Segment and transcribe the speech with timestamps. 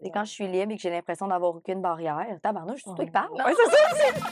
[0.00, 3.04] Et quand je suis libre et que j'ai l'impression d'avoir aucune barrière, tabarnouche, c'est toi
[3.04, 3.32] qui parles.
[3.32, 4.28] Ouais, c'est ça.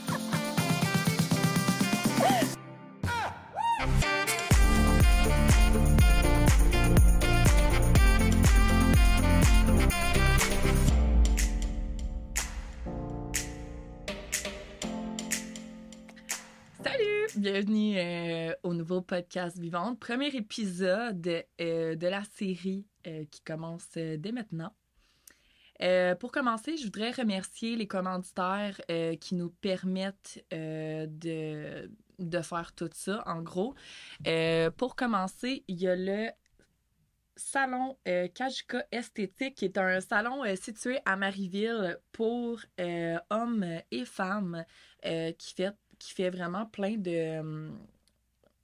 [16.84, 17.26] Salut!
[17.36, 19.98] Bienvenue euh, au nouveau podcast Vivante.
[19.98, 24.72] Premier épisode euh, de la série euh, qui commence dès maintenant.
[26.18, 28.80] Pour commencer, je voudrais remercier les commanditaires
[29.20, 33.22] qui nous permettent de, de faire tout ça.
[33.26, 33.74] En gros,
[34.76, 36.30] pour commencer, il y a le
[37.36, 37.98] salon
[38.34, 42.60] Kajuka Esthétique, qui est un salon situé à Marieville pour
[43.30, 44.64] hommes et femmes
[45.98, 46.96] qui fait vraiment plein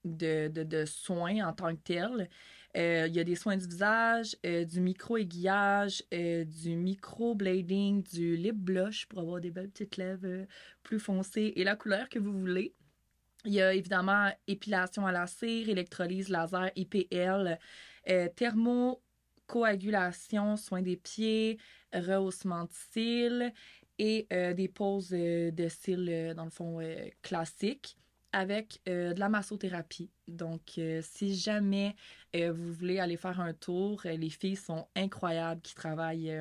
[0.05, 2.29] de, soins en tant que tel.
[2.77, 8.35] Euh, il y a des soins du visage, euh, du micro-aiguillage, euh, du micro-blading, du
[8.37, 10.47] lip blush pour avoir des belles petites lèvres
[10.83, 12.75] plus foncées et la couleur que vous voulez.
[13.45, 17.59] Il y a évidemment épilation à la cire, électrolyse laser, IPL,
[18.37, 21.59] thermocoagulation, soins des pieds,
[21.93, 23.53] rehaussement de cils,
[23.99, 26.79] et des poses de euh, dans le fond,
[27.21, 27.97] classique
[28.33, 30.11] avec de la massothérapie.
[30.29, 31.95] Donc, si jamais
[32.35, 36.35] vous voulez aller faire un tour, les filles sont incroyables qui travaillent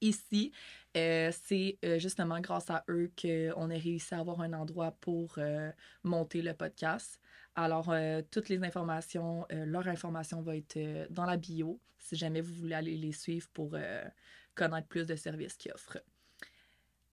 [0.00, 0.52] ici.
[0.94, 5.38] c'est justement grâce à eux qu'on a réussi à avoir un endroit pour
[6.02, 7.20] monter le podcast.
[7.54, 7.92] Alors,
[8.30, 10.78] toutes les informations, leur information va être
[11.10, 13.76] dans la bio si jamais vous voulez aller les suivre pour
[14.54, 15.98] connaître plus de services qu'ils offrent.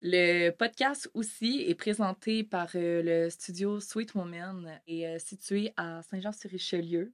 [0.03, 6.01] Le podcast aussi est présenté par euh, le studio Sweet Woman et euh, situé à
[6.01, 7.13] Saint-Jean-sur-Richelieu.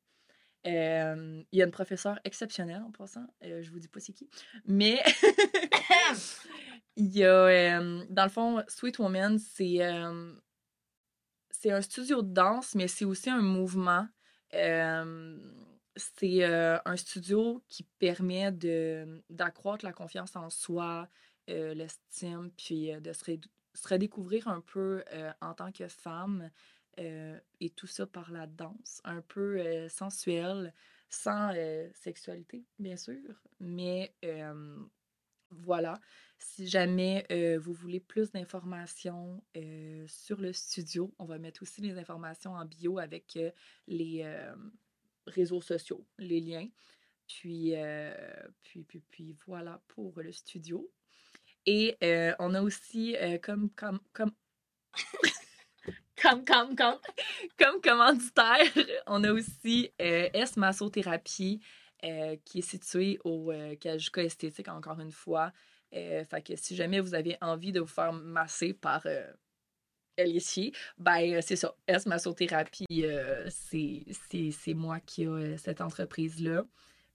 [0.66, 3.28] Euh, il y a une professeure exceptionnelle en passant.
[3.42, 4.30] je vous dis pas c'est qui.
[4.66, 5.04] Mais
[6.96, 9.80] il y a, dans le fond, Sweet Woman, c'est
[11.50, 14.08] c'est un studio de danse, mais c'est aussi un mouvement.
[14.52, 18.52] c'est un studio qui permet
[19.30, 21.08] d'accroître la confiance en soi,
[21.50, 23.24] euh, l'estime, puis euh, de se,
[23.88, 26.50] redécouvrir un peu euh, en tant que femme
[27.60, 30.74] et tout ça par la danse, un peu sensuelle,
[31.10, 31.54] sans
[31.94, 34.16] sexualité, bien sûr, mais
[35.52, 36.02] voilà,
[36.40, 37.24] si jamais
[37.60, 39.44] vous voulez plus d'informations
[40.08, 43.38] sur le studio, on va mettre aussi les informations en bio avec
[43.86, 44.26] les
[45.28, 46.68] réseaux sociaux, les liens.
[47.28, 47.76] Puis,
[48.64, 50.90] puis, puis, puis voilà pour le studio.
[51.68, 54.32] Et euh, on a aussi euh, comme, comme, comme,
[56.22, 56.98] comme, comme, comme,
[57.60, 58.72] comme commanditaire,
[59.06, 61.62] on a aussi euh, S Massothérapie
[62.46, 63.52] qui est située au
[63.82, 65.52] Kajuka Esthétique, encore une fois.
[65.92, 69.06] fait que si jamais vous avez envie de vous faire masser par
[70.20, 71.76] ici, ben c'est ça.
[71.88, 72.86] S Massothérapie,
[73.50, 76.66] c'est moi qui ai cette entreprise-là.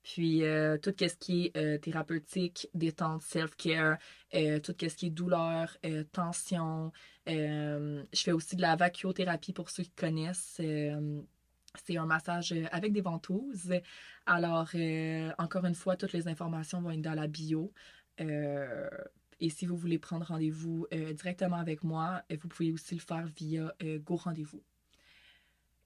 [0.03, 3.99] Puis euh, tout ce qui est euh, thérapeutique, détente, self-care,
[4.35, 5.77] euh, tout ce qui est douleur,
[6.13, 6.93] tension.
[7.27, 10.61] je fais aussi de la vacuothérapie pour ceux qui connaissent.
[11.85, 13.73] c'est un massage avec des ventouses.
[14.27, 14.71] Alors,
[15.39, 17.73] encore une fois, toutes les informations vont être dans la bio.
[18.19, 23.73] et si vous voulez prendre rendez-vous directement avec moi, vous pouvez aussi le faire via
[24.05, 24.63] Go Rendez-vous.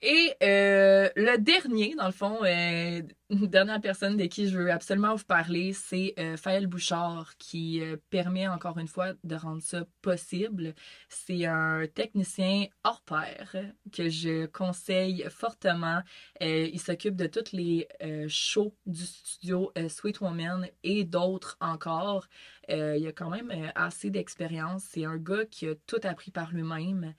[0.02, 4.70] Et euh, le dernier, dans le fond, euh, une dernière personne de qui je veux
[4.70, 9.62] absolument vous parler, c'est euh, Faël Bouchard qui euh, permet encore une fois de rendre
[9.62, 10.74] ça possible.
[11.08, 13.56] C'est un technicien hors pair
[13.90, 16.02] que je conseille fortement.
[16.42, 17.88] il s'occupe de tous les
[18.28, 22.26] shows du studio Sweet Woman et d'autres encore.
[22.68, 24.84] il a quand même assez d'expérience.
[24.90, 27.14] C'est un gars qui a tout appris par lui-même,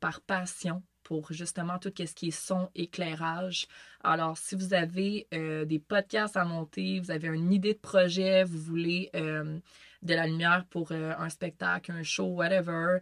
[0.00, 3.68] par passion pour justement tout ce qui est son, éclairage.
[4.02, 8.42] Alors, si vous avez euh, des podcasts à monter, vous avez une idée de projet,
[8.42, 9.58] vous voulez euh,
[10.02, 12.98] de la lumière pour euh, un spectacle, un show, whatever,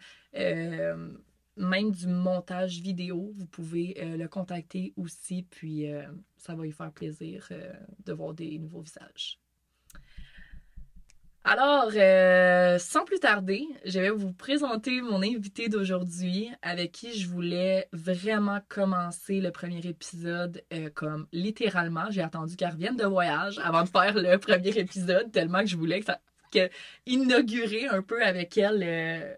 [1.56, 5.86] même du montage vidéo, vous pouvez le contacter aussi, puis
[6.38, 7.46] ça va lui faire plaisir
[8.06, 9.41] de voir des nouveaux visages.
[11.44, 17.26] Alors, euh, sans plus tarder, je vais vous présenter mon invité d'aujourd'hui avec qui je
[17.28, 22.10] voulais vraiment commencer le premier épisode euh, comme littéralement.
[22.10, 25.76] J'ai attendu qu'elle revienne de voyage avant de faire le premier épisode tellement que je
[25.76, 26.20] voulais que ça,
[27.06, 29.34] inaugurer un peu avec elle euh,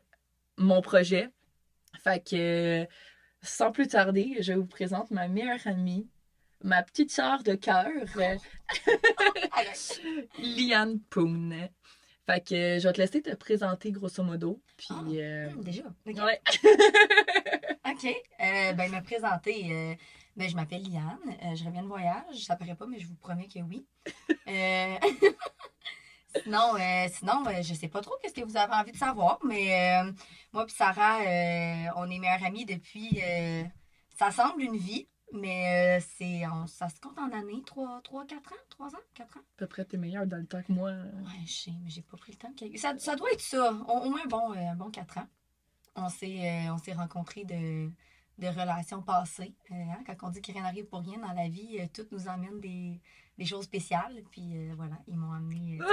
[0.58, 1.30] mon projet.
[2.02, 2.86] Fait que,
[3.42, 6.06] sans plus tarder, je vous présente ma meilleure amie,
[6.62, 8.36] ma petite sœur de cœur, euh,
[10.38, 11.68] Liane Poon.
[12.26, 14.62] Fait que euh, je vais te laisser te présenter grosso modo.
[14.76, 14.88] Puis.
[14.90, 15.84] Ah, euh, déjà.
[16.06, 16.16] ok.
[16.16, 16.40] ouais.
[18.40, 19.68] Euh, ben, me présenter.
[19.70, 19.94] euh,
[20.36, 21.16] ben, je m'appelle Liane.
[21.54, 22.34] je reviens de voyage.
[22.44, 23.86] Ça paraît pas, mais je vous promets que oui.
[26.42, 26.72] Sinon,
[27.12, 30.02] sinon je sais pas trop qu'est-ce que vous avez envie de savoir, mais
[30.52, 31.20] moi et Sarah,
[31.96, 33.20] on est meilleures amies depuis.
[34.18, 37.62] ça semble une vie, mais euh, c'est on- ça se compte en années.
[37.66, 40.46] 3, 3 4 ans 3 ans 4 ans À peu près, t'es meilleure dans le
[40.46, 40.90] temps que moi.
[40.92, 42.52] Ouais, je sais, mais j'ai pas pris le temps.
[42.78, 43.72] Ça, ça doit être ça.
[43.72, 45.26] Au, au moins un bon, euh, bon 4 ans.
[45.96, 47.88] On s'est euh, on s'est rencontrés de,
[48.38, 49.54] de relations passées.
[49.70, 52.26] Euh, hein, quand on dit que rien n'arrive pour rien dans la vie, tout nous
[52.28, 53.00] emmène des,
[53.38, 54.22] des choses spéciales.
[54.30, 55.78] Puis voilà, ils m'ont amené.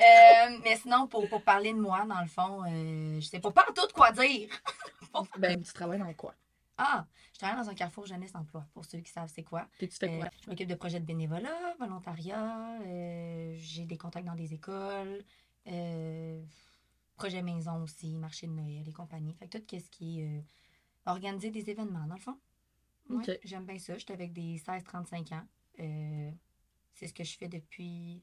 [0.00, 3.66] euh, mais sinon, pour, pour parler de moi, dans le fond, je sais pas, pas
[3.70, 4.48] en tout quoi dire.
[5.38, 6.34] Ben, tu travailles dans quoi?
[6.76, 7.06] Ah,
[7.44, 9.68] travaille dans un carrefour jeunesse emploi, pour ceux qui savent c'est quoi.
[9.78, 14.26] Puis tu fais Euh, je m'occupe de projets de bénévolat, volontariat, euh, j'ai des contacts
[14.26, 15.24] dans des écoles,
[15.66, 16.42] euh,
[17.16, 19.34] projet maison aussi, marché de Noël et compagnie.
[19.34, 20.44] Fait que tout ce qui est
[21.06, 22.38] organiser des événements, dans le fond.
[23.10, 23.38] Ouais, Ok.
[23.44, 23.98] J'aime bien ça.
[23.98, 25.46] J'étais avec des 16-35 ans.
[25.76, 28.22] C'est ce que je fais depuis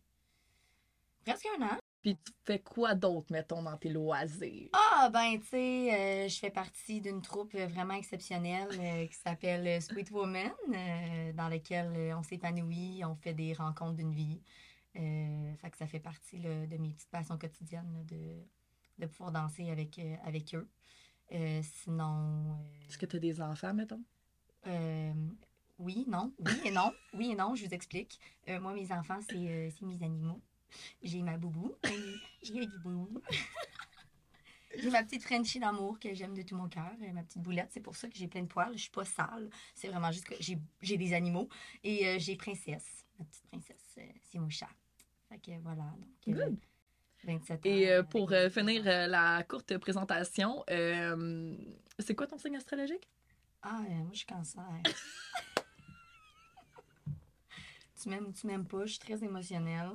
[1.24, 1.78] presque un an.
[2.02, 4.70] Puis tu fais quoi d'autre, mettons, dans tes loisirs?
[4.74, 9.82] Ah, ben, tu sais, euh, je fais partie d'une troupe vraiment exceptionnelle euh, qui s'appelle
[9.82, 14.42] Sweet Woman, euh, dans laquelle on s'épanouit, on fait des rencontres d'une vie.
[14.94, 18.44] Fait que ça fait partie là, de mes petites passions quotidiennes là, de,
[19.00, 20.68] de pouvoir danser avec, avec eux.
[21.62, 22.58] Sinon,
[22.90, 24.02] Est-ce que tu as des enfants, mettons?
[25.80, 28.20] oui, non, oui et non, oui et non, je vous explique.
[28.48, 30.42] Moi, mes enfants, c'est c'est mes animaux.
[31.02, 31.74] J'ai ma boubou,
[32.42, 33.22] j'ai du boubou.
[34.78, 37.70] j'ai ma petite Frenchie d'amour que j'aime de tout mon cœur, euh, ma petite boulette.
[37.72, 38.74] C'est pour ça que j'ai plein de poils.
[38.74, 39.50] Je suis pas sale.
[39.76, 41.50] C'est vraiment juste que j'ai des animaux.
[41.84, 44.70] Et euh, j'ai Princesse, ma petite princesse, euh, c'est mon chat.
[45.30, 45.86] Fait que voilà.
[46.28, 46.58] Donc, Good.
[47.24, 47.70] 27 ans.
[47.70, 50.64] Et pour euh, finir la courte présentation,
[52.00, 53.08] c'est quoi ton signe astrologique?
[53.62, 54.64] Ah, moi, je suis cancer.
[58.02, 59.92] tu m'aimes ou tu m'aimes pas, je suis très émotionnelle.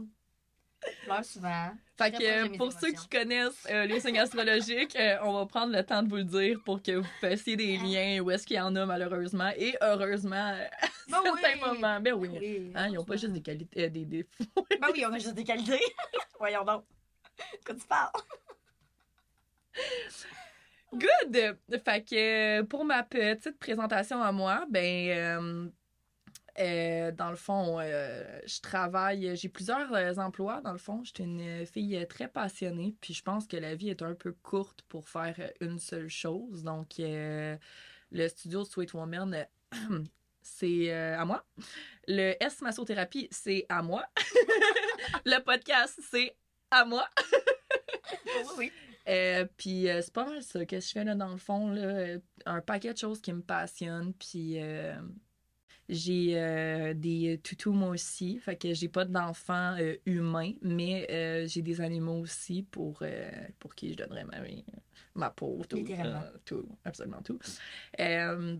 [0.84, 1.70] Je pleure souvent.
[1.98, 5.74] Fait que euh, pour ceux qui connaissent euh, les signes astrologiques, euh, on va prendre
[5.74, 8.56] le temps de vous le dire pour que vous fassiez des liens où est-ce qu'il
[8.56, 10.56] y en a malheureusement et heureusement à
[11.08, 11.60] Ben certains oui.
[11.60, 12.00] moments.
[12.00, 12.28] Ben oui.
[12.38, 14.44] Oui, Hein, ils n'ont pas juste des qualités, euh, des défauts.
[14.80, 15.80] Ben oui, on a juste des qualités.
[16.38, 16.84] Voyons donc.
[17.64, 18.10] Quand tu parles?
[20.92, 21.58] Good!
[21.84, 25.70] Fait que pour ma petite présentation à moi, ben
[26.58, 31.02] euh, dans le fond, euh, je travaille, j'ai plusieurs euh, emplois dans le fond.
[31.04, 34.32] Je suis une fille très passionnée, puis je pense que la vie est un peu
[34.32, 36.62] courte pour faire une seule chose.
[36.62, 37.56] Donc, euh,
[38.10, 39.46] le studio Sweet Woman,
[40.42, 41.44] c'est à moi.
[42.06, 44.04] Le S Massothérapie, c'est à moi.
[45.24, 46.36] le podcast, c'est
[46.70, 47.08] à moi.
[48.56, 48.70] Oui.
[49.08, 52.16] Euh, puis euh, c'est pas mal ça que je fais là dans le fond là,
[52.44, 54.96] un paquet de choses qui me passionnent puis euh,
[55.88, 58.38] j'ai euh, des toutous moi aussi.
[58.38, 63.30] Fait que j'ai pas d'enfants euh, humains mais euh, j'ai des animaux aussi pour euh,
[63.58, 64.64] pour qui je donnerais ma vie
[65.14, 67.38] ma peau tout euh, tout absolument tout.
[68.00, 68.56] Euh,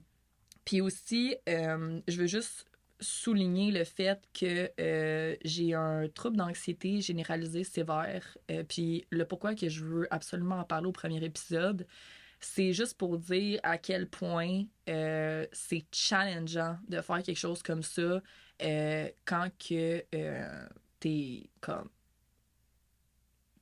[0.64, 2.67] puis aussi euh, je veux juste
[3.00, 8.38] souligner le fait que euh, j'ai un trouble d'anxiété généralisé sévère.
[8.50, 11.86] Euh, puis le pourquoi que je veux absolument en parler au premier épisode,
[12.41, 17.82] c'est juste pour dire à quel point euh, c'est challengeant de faire quelque chose comme
[17.82, 18.20] ça
[18.62, 20.69] euh, quand que euh,
[21.00, 21.90] t'es comme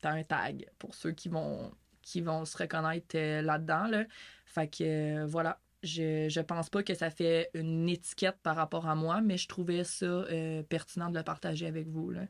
[0.01, 4.05] t'as un tag pour ceux qui vont qui vont se reconnaître euh, là-dedans là.
[4.45, 8.95] Fait que voilà, je, je pense pas que ça fait une étiquette par rapport à
[8.95, 10.25] moi, mais je trouvais ça
[10.69, 12.11] pertinent de le partager avec vous.
[12.11, 12.27] Là.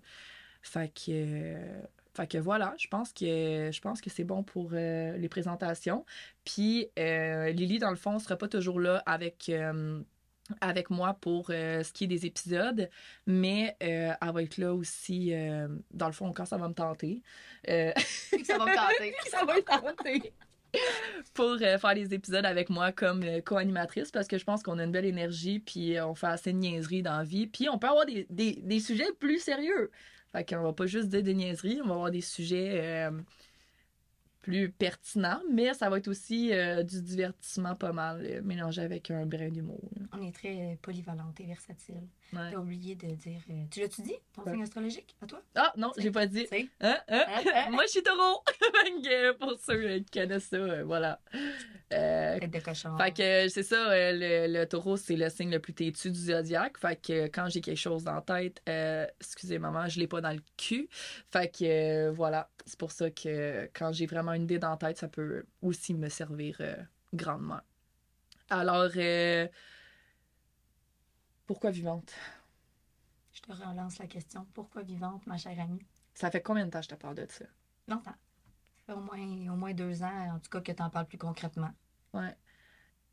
[0.62, 1.56] Fait que,
[2.14, 6.04] fait que voilà, je pense que je pense que c'est bon pour euh, les présentations.
[6.44, 9.49] Puis euh, Lily, dans le fond, sera pas toujours là avec.
[9.49, 10.00] euh,
[10.61, 12.90] avec moi pour ce qui est des épisodes,
[13.26, 15.33] mais elle va être là aussi,
[15.90, 17.23] dans le fond, quand ça va me tenter.
[17.66, 19.14] Ça va me tenter.
[19.30, 20.35] ça va être tenté
[21.33, 24.92] pour faire des épisodes avec moi comme co-animatrice parce que je pense qu'on a une
[24.92, 28.04] belle énergie puis on fait assez de niaiseries dans la vie puis on peut avoir
[28.04, 29.90] des, des, des sujets plus sérieux
[30.38, 33.11] fait qu'on va pas juste dire des niaiseries on va avoir des sujets euh,
[34.43, 39.11] plus pertinents mais ça va être aussi euh, du divertissement pas mal euh, mélangé avec
[39.11, 39.81] un brin d'humour.
[40.12, 42.09] On est très polyvalente et versatile.
[42.37, 42.50] Ouais.
[42.50, 43.41] T'as oublié de dire.
[43.50, 44.53] euh, tu l'as-tu dit, ton Ouais.
[44.53, 45.43] signe astrologique, à toi?
[45.55, 46.47] ah non j'ai pas dit?
[46.53, 46.97] Hein, hein?
[47.09, 47.71] Hein, hein?
[47.71, 48.43] Moi, je suis taureau.
[49.03, 51.19] Que, pour ceux euh, qui connaissent ça, euh, voilà.
[51.93, 52.97] Euh, Tête de cochon.
[52.99, 54.12] fait que c'est ça, euh,
[54.47, 56.79] le, le taureau, c'est le signe le plus têtu du zodiaque.
[56.79, 60.21] Fait que quand j'ai quelque chose dans la tête, euh, excusez maman, je l'ai pas
[60.21, 60.88] dans le cul.
[61.33, 61.64] Fait que
[62.09, 65.09] euh, voilà, c'est pour ça que quand j'ai vraiment une idée dans la tête, ça
[65.09, 66.76] peut aussi me servir euh,
[67.12, 67.61] grandement.
[68.50, 69.47] Alors, euh,
[71.46, 72.12] pourquoi vivante?
[73.32, 74.46] Je te relance la question.
[74.54, 75.84] Pourquoi vivante, ma chère amie?
[76.14, 77.44] Ça fait combien de temps que je te parle de ça?
[77.88, 78.14] Longtemps.
[78.76, 81.06] Ça fait au moins, au moins deux ans, en tout cas, que tu en parles
[81.06, 81.72] plus concrètement.
[82.12, 82.36] Ouais.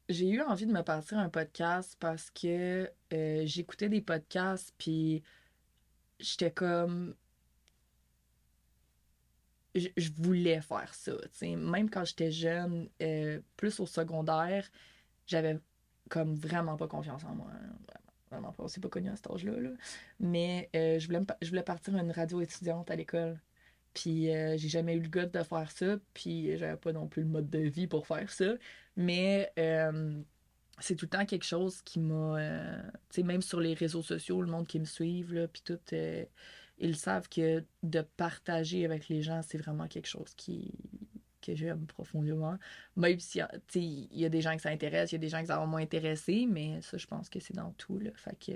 [0.09, 5.23] J'ai eu envie de me partir un podcast parce que euh, j'écoutais des podcasts, puis
[6.19, 7.15] j'étais comme.
[9.73, 11.13] Je, je voulais faire ça.
[11.41, 14.69] Même quand j'étais jeune, euh, plus au secondaire,
[15.25, 15.59] j'avais
[16.09, 17.50] comme vraiment pas confiance en moi.
[17.53, 17.73] hein.
[18.31, 18.63] Vraiment, pas.
[18.63, 19.59] On s'est pas connu à cet âge-là.
[19.59, 19.71] là.
[20.19, 23.39] Mais euh, je, voulais je voulais partir à une radio étudiante à l'école.
[23.93, 25.97] Puis euh, j'ai jamais eu le goût de faire ça.
[26.13, 28.53] Puis j'avais pas non plus le mode de vie pour faire ça.
[28.95, 30.21] Mais euh,
[30.79, 32.39] c'est tout le temps quelque chose qui m'a.
[32.39, 35.61] euh, tu sais, même sur les réseaux sociaux, le monde qui me suivent, là, puis
[35.63, 35.79] tout,
[36.79, 40.73] ils savent que de partager avec les gens, c'est vraiment quelque chose qui
[41.41, 42.57] que j'aime profondément.
[42.95, 43.41] Même si,
[43.75, 45.57] il y a des gens que ça intéresse, il y a des gens que ça
[45.57, 48.12] va moins intéresser, mais ça, je pense que c'est dans tout, là.
[48.15, 48.53] Fait que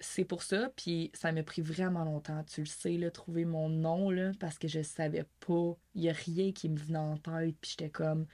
[0.00, 3.68] c'est pour ça, puis ça m'a pris vraiment longtemps, tu le sais, là, trouver mon
[3.68, 7.16] nom, là, parce que je savais pas, il y a rien qui me venait en
[7.16, 8.26] tête, puis j'étais comme,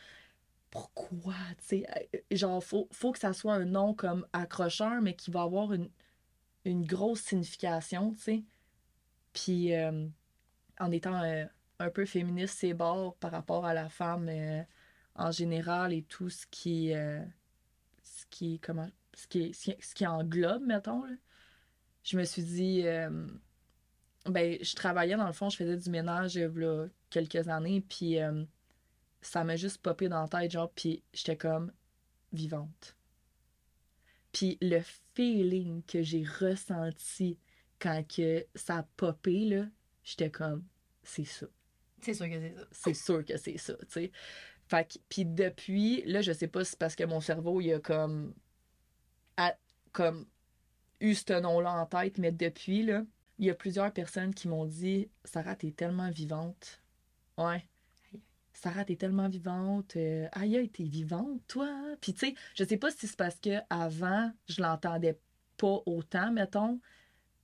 [0.70, 5.14] pourquoi, tu sais, euh, genre, faut, faut que ça soit un nom comme accrocheur, mais
[5.14, 5.90] qui va avoir une,
[6.64, 8.44] une grosse signification, tu sais.
[9.32, 10.06] Puis, euh,
[10.78, 11.44] en étant euh,
[11.78, 14.62] un peu féministe, c'est bords par rapport à la femme euh,
[15.14, 17.20] en général et tout ce qui, euh,
[18.02, 21.14] ce qui, comment, ce qui, ce qui, englobe, mettons, là.
[22.02, 23.08] Je me suis dit, euh,
[24.26, 28.18] ben, je travaillais dans le fond, je faisais du ménage a quelques années, puis
[29.22, 31.72] ça m'a juste popé dans la tête, genre, puis j'étais comme
[32.34, 32.94] vivante.
[34.32, 34.80] Puis le
[35.14, 37.38] feeling que j'ai ressenti
[37.78, 39.66] quand que ça a popé, là,
[40.02, 40.64] j'étais comme,
[41.04, 41.46] c'est ça.
[42.04, 42.66] C'est sûr que c'est ça.
[42.72, 44.12] C'est sûr que c'est ça, tu sais.
[44.68, 47.72] Fait que, puis depuis, là, je sais pas si c'est parce que mon cerveau, il
[47.74, 48.34] a comme,
[49.36, 49.56] a-
[49.92, 50.26] comme
[51.00, 53.04] eu ce nom-là en tête, mais depuis, là,
[53.38, 56.82] il y a plusieurs personnes qui m'ont dit Sarah, t'es tellement vivante.
[57.36, 57.68] Ouais.
[58.52, 59.96] Sarah, t'es tellement vivante.
[59.96, 61.68] Euh, aïe, aïe, t'es vivante, toi.
[62.00, 65.18] Puis, tu sais, je sais pas si c'est parce que avant je l'entendais
[65.56, 66.80] pas autant, mettons.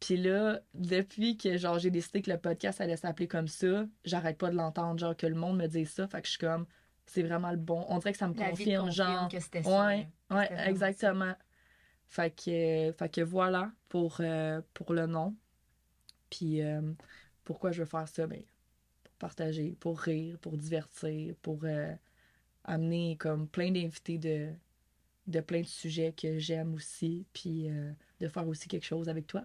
[0.00, 4.38] Puis là, depuis que genre j'ai décidé que le podcast allait s'appeler comme ça, j'arrête
[4.38, 6.08] pas de l'entendre, genre que le monde me dise ça.
[6.08, 6.66] Fait que je suis comme,
[7.06, 7.84] c'est vraiment le bon.
[7.88, 9.28] On dirait que ça me confirme, confirme genre.
[9.28, 9.86] que c'était ça.
[9.86, 11.34] Ouais, ouais, exactement.
[12.08, 15.36] Fait que, fait que voilà pour, euh, pour le nom.
[16.30, 16.80] Puis euh,
[17.44, 18.26] pourquoi je veux faire ça?
[18.26, 18.42] Ben,
[19.04, 21.94] pour partager, pour rire, pour divertir, pour euh,
[22.64, 24.48] amener comme plein d'invités de,
[25.26, 27.68] de plein de sujets que j'aime aussi, puis
[28.18, 29.44] de faire aussi quelque chose avec toi.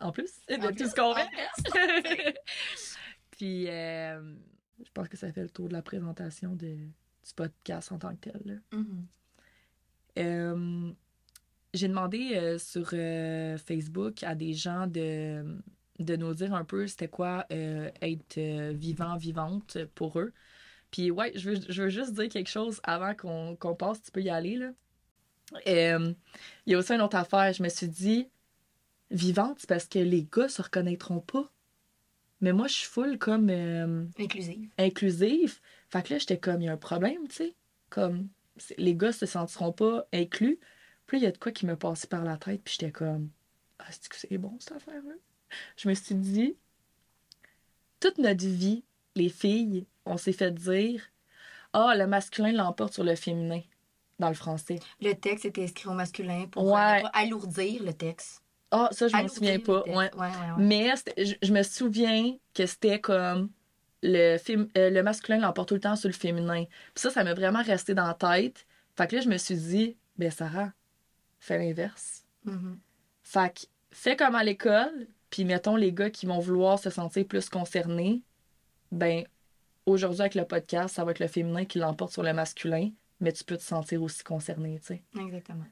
[0.00, 2.34] En plus de En tout plus, ce qu'on fait.
[3.30, 4.20] puis euh,
[4.82, 8.14] je pense que ça fait le tour de la présentation de, du podcast en tant
[8.16, 8.40] que tel.
[8.44, 8.78] là.
[8.78, 9.06] Mhm.
[10.18, 10.92] Euh,
[11.72, 12.90] j'ai demandé euh, sur
[13.64, 15.58] Facebook à des gens de,
[16.00, 18.40] de nous dire un peu c'était quoi être
[18.72, 20.32] vivant, vivante pour eux.
[20.90, 24.10] Puis ouais, je veux, je veux juste dire quelque chose avant qu'on qu'on passe, tu
[24.10, 24.72] peux y aller là.
[25.66, 26.16] Il
[26.66, 28.28] y a aussi une autre affaire, je me suis dit
[29.10, 31.50] vivante, c'est parce que les gars se reconnaîtront pas.
[32.40, 34.70] Mais moi, je suis full comme euh, Inclusive.
[34.78, 35.60] inclusive.
[35.90, 37.54] Fait que là, j'étais comme, il y a un problème, tu sais.
[37.90, 38.28] Comme,
[38.78, 40.58] les gars se sentiront pas inclus.
[41.06, 43.30] Puis il y a de quoi qui me passait par la tête, puis j'étais comme,
[43.78, 45.14] ah, c'est que c'est bon, cette affaire-là?
[45.76, 46.56] Je me suis dit,
[47.98, 48.84] toute notre vie,
[49.16, 51.02] les filles, on s'est fait dire,
[51.72, 53.60] ah, le masculin l'emporte sur le féminin,
[54.20, 54.78] dans le français.
[55.00, 57.02] Le texte était écrit au masculin pour Ouais.
[57.02, 58.42] pas alourdir le texte.
[58.70, 59.82] Ah, ça, je m'en souviens pas.
[59.82, 59.96] texte.
[59.98, 60.10] Ouais.
[60.14, 60.64] Ouais, ouais, ouais.
[60.64, 63.50] Mais je, je me souviens que c'était comme
[64.02, 66.64] le, euh, le masculin l'emporte tout le temps sur le féminin.
[66.64, 68.66] Puis ça, ça m'a vraiment resté dans la tête.
[68.96, 70.72] Fait que là, je me suis dit, ben Sarah,
[71.38, 72.24] fais l'inverse.
[72.44, 72.78] Mhm.
[73.22, 73.60] Fait que
[73.90, 78.22] fais comme à l'école, puis mettons les gars qui vont vouloir se sentir plus concernés,
[78.92, 79.24] ben
[79.86, 83.32] aujourd'hui avec le podcast, ça va être le féminin qui l'emporte sur le masculin, mais
[83.32, 85.02] tu peux te sentir aussi concerné, tu sais.
[85.18, 85.64] Exactement.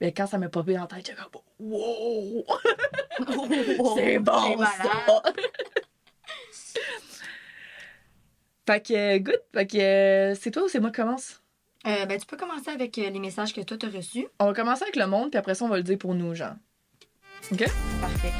[0.00, 2.44] Ben quand ça m'a popé en tête, j'ai comme wow!
[3.96, 5.22] C'est bon, C'est ça!
[8.66, 9.42] fait que, good.
[9.54, 11.40] Fait que, euh, c'est toi ou c'est moi qui commence?
[11.86, 14.26] Euh, ben, tu peux commencer avec euh, les messages que toi, t'as reçus.
[14.40, 16.34] On va commencer avec le monde, puis après ça, on va le dire pour nous,
[16.34, 16.54] genre.
[17.52, 17.64] OK?
[18.00, 18.32] Parfait.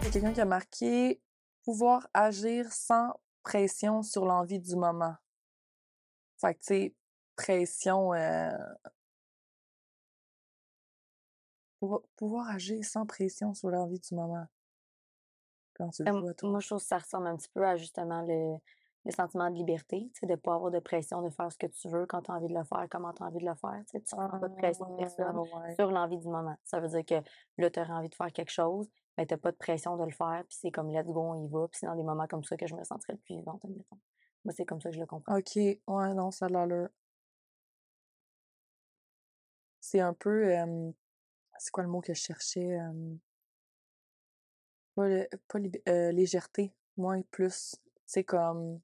[0.00, 1.20] Il y a quelqu'un qui a marqué
[1.64, 5.16] pouvoir agir sans pression sur l'envie du moment.
[6.40, 6.94] Fait que, tu sais,
[7.36, 8.14] pression...
[8.14, 8.50] euh,
[11.78, 14.46] pour- pouvoir agir sans pression sur l'envie du moment.
[15.74, 16.50] Quand tu le vois, toi.
[16.50, 18.56] moi, je trouve que ça ressemble un petit peu à justement le,
[19.06, 21.56] le sentiment de liberté, tu sais, de ne pas avoir de pression de faire ce
[21.56, 23.46] que tu veux quand tu as envie de le faire, comment tu as envie de
[23.48, 23.82] le faire.
[23.90, 25.74] Tu tu prends pas de pression de personne Ah, ouais.
[25.74, 26.56] sur l'envie du moment.
[26.64, 29.38] Ça veut dire que là, tu aurais envie de faire quelque chose, mais tu n'as
[29.38, 31.66] pas de pression de le faire, puis c'est comme let's go, on y va.
[31.68, 33.98] Puis c'est dans des moments comme ça que je me sentirais le plus vivante, admettons.
[34.44, 35.36] Moi, c'est comme ça que je le comprends.
[35.36, 36.88] OK, ouais, non, ça a l'allure.
[39.80, 40.90] C'est un peu, euh,
[41.58, 42.78] c'est quoi le mot que je cherchais?
[42.78, 43.14] euh,
[44.94, 47.76] pas, le- pas lib- euh, légèreté, moins plus.
[48.06, 48.80] C'est comme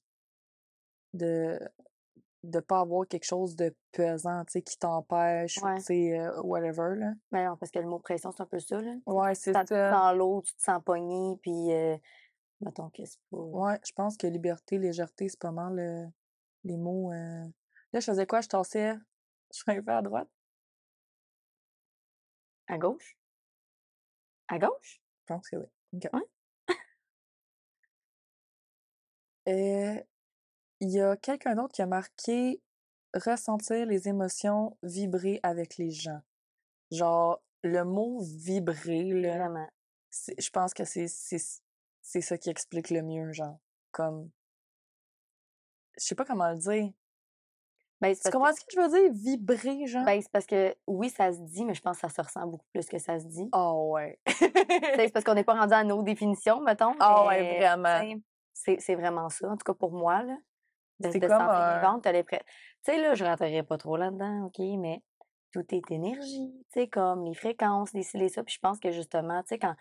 [1.14, 1.58] de
[2.42, 5.78] de pas avoir quelque chose de pesant, tu sais, qui t'empêche, ou Ouais.
[5.78, 7.12] tu sais, euh, whatever, là.
[7.32, 8.94] Mais non, parce que le mot pression, c'est un peu ça, là.
[9.04, 9.90] Ouais, c'est te ça.
[9.92, 11.96] sens l'eau, tu te sens pogné, puis euh,
[12.60, 13.36] mettons que c'est pas.
[13.38, 16.06] Ouais, je pense que liberté, légèreté, c'est pas mal euh,
[16.64, 17.12] les mots.
[17.12, 17.44] euh.
[17.92, 18.40] Là, je faisais quoi?
[18.42, 18.94] Je tassais,
[19.52, 20.28] je suis un peu à droite.
[22.68, 23.16] À gauche?
[24.48, 25.00] À gauche?
[25.20, 25.66] Je pense que oui.
[25.94, 26.08] OK.
[26.12, 26.20] Ouais.
[29.48, 30.00] Euh,
[30.80, 32.62] Il y a quelqu'un d'autre qui a marqué
[33.14, 36.20] ressentir les émotions, vibrer avec les gens.
[36.92, 39.50] Genre, le mot vibrer, là,
[40.38, 41.08] je pense que c'est
[42.08, 43.58] c'est ça qui explique le mieux, genre.
[43.90, 44.30] Comme.
[45.98, 46.90] Je sais pas comment le dire.
[48.00, 49.12] Ben, c'est Tu que- comprends ce que je veux dire?
[49.12, 50.04] Vibrer, genre?
[50.04, 52.46] Ben, c'est parce que oui, ça se dit, mais je pense que ça se ressent
[52.46, 53.48] beaucoup plus que ça se dit.
[53.54, 54.18] Oh, ouais.
[55.06, 56.94] C'est parce qu'on n'est pas rendu à nos définitions, mettons.
[57.00, 58.20] Ah ouais, vraiment.
[58.52, 60.22] C'est c'est vraiment ça, en tout cas pour moi.
[60.22, 60.36] Là,
[61.00, 62.44] de, C'est comme sentir un- vivante, t'as l'impression-
[62.84, 65.02] Tu sais, là, je rentrerai pas trop là-dedans, OK, mais
[65.52, 68.42] tout est énergie, tu sais, comme les fréquences, les ci, les ça.
[68.44, 69.74] Puis je pense que justement, tu sais, quand,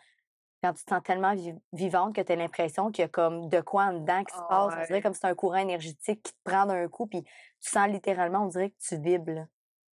[0.64, 3.50] quand tu te sens tellement vi- vivante que tu as l'impression qu'il y a comme
[3.50, 4.88] de quoi en dedans qui se Ah passe, on ouais.
[4.88, 8.44] dirait comme c'est un courant énergétique qui te prend d'un coup, puis tu sens littéralement,
[8.46, 9.32] on dirait que tu vibres.
[9.32, 9.48] là.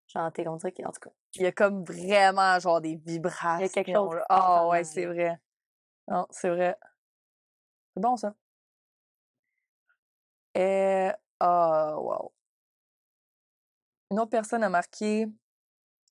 [0.08, 3.68] Genre, t'es- on dirait en tout cas, Il y a comme vraiment, genre, des vibrations.
[3.68, 4.22] quelque chose qui là.
[4.22, 5.38] se passe Ah, en ouais, c'est vrai.
[6.08, 6.76] Non, c'est vrai.
[7.94, 8.34] C'est bon, ça.
[10.54, 11.10] Et,
[11.40, 12.32] ah, wow.
[14.10, 15.26] Une autre personne a marqué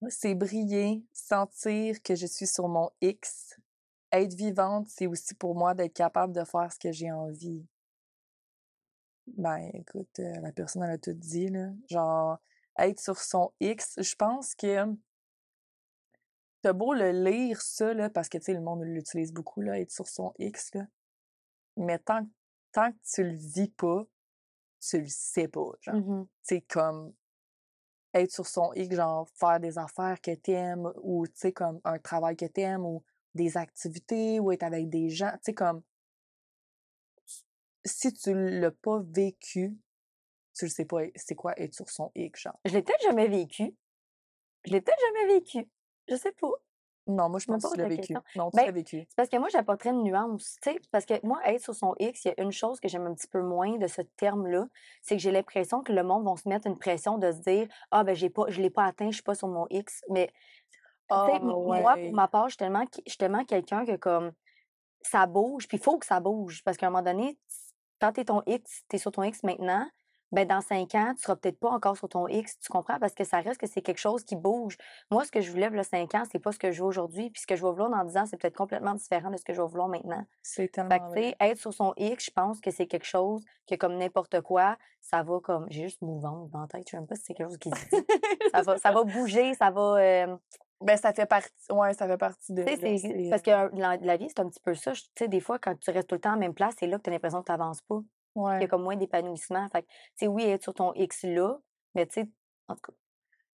[0.09, 3.59] c'est briller, sentir que je suis sur mon X.
[4.11, 7.65] Être vivante, c'est aussi pour moi d'être capable de faire ce que j'ai envie.
[9.27, 11.69] Ben, écoute, euh, la personne, elle a tout dit, là.
[11.89, 12.37] Genre,
[12.77, 14.85] être sur son X, je pense que
[16.61, 19.79] t'as beau le lire, ça, là, parce que, tu sais, le monde l'utilise beaucoup, là,
[19.79, 20.87] être sur son X, là.
[21.77, 22.27] Mais tant,
[22.71, 24.05] tant que tu le vis pas,
[24.81, 25.95] tu le sais pas, genre.
[25.95, 26.27] Mhm.
[26.41, 27.13] C'est comme
[28.13, 31.97] être sur son X, genre faire des affaires que t'aimes ou, tu sais, comme un
[31.99, 33.03] travail que t'aimes ou
[33.35, 35.81] des activités ou être avec des gens, tu sais, comme
[37.85, 39.77] si tu l'as pas vécu,
[40.53, 42.59] tu le sais pas c'est quoi être sur son X, genre.
[42.65, 43.75] Je l'ai peut-être jamais vécu.
[44.65, 45.69] Je l'ai peut-être jamais vécu.
[46.07, 46.51] Je sais pas.
[47.07, 48.13] Non, moi, je pense que tu l'as la vécu.
[48.35, 48.99] Non, tu Ben, l'as vécu.
[49.09, 50.57] C'est parce que moi, j'apporterais une nuance.
[50.61, 52.87] tu sais, Parce que moi, être sur son X, il y a une chose que
[52.87, 54.67] j'aime un petit peu moins de ce terme-là,
[55.01, 57.67] c'est que j'ai l'impression que le monde va se mettre une pression de se dire
[57.89, 60.01] Ah, ben, j'ai pas, je l'ai pas atteint, je suis pas sur mon X.
[60.09, 60.31] Mais,
[61.11, 62.85] Ah, moi, pour ma part, je suis tellement,
[63.17, 64.31] tellement quelqu'un que, comme,
[65.01, 66.63] ça bouge, puis il faut que ça bouge.
[66.63, 67.37] Parce qu'à un moment donné,
[67.99, 69.87] quand tu es ton X, tu es sur ton X maintenant,
[70.31, 72.99] ben dans cinq ans, tu seras peut-être pas encore sur ton X, tu comprends?
[72.99, 74.77] Parce que ça reste que c'est quelque chose qui bouge.
[75.09, 77.29] Moi, ce que je voulais, là, cinq ans, c'est pas ce que je veux aujourd'hui.
[77.31, 79.43] Puis ce que je vais vouloir dans 10 ans, c'est peut-être complètement différent de ce
[79.43, 80.25] que je vais vouloir maintenant.
[80.41, 81.35] C'est tellement Fait que, vrai.
[81.41, 85.21] être sur son X, je pense que c'est quelque chose que, comme n'importe quoi, ça
[85.21, 85.67] va comme.
[85.69, 87.69] J'ai juste mouvante dans la tête, je sais même pas si c'est quelque chose qui
[87.69, 88.05] dit.
[88.53, 89.97] ça, va, ça va bouger, ça va.
[89.97, 90.37] euh,
[90.81, 92.63] Ben, ça fait partie, ouais, ça fait partie de.
[92.63, 94.93] là, parce que la, la vie, c'est un petit peu ça.
[94.93, 96.97] Tu sais, des fois, quand tu restes tout le temps la même place, c'est là
[96.97, 97.99] que tu as l'impression que tu n'avances pas.
[98.35, 99.67] Il y a comme moins d'épanouissement.
[99.69, 99.83] Fait
[100.19, 101.57] que, oui, être sur ton X là,
[101.95, 102.29] mais tu sais,
[102.67, 102.81] en tout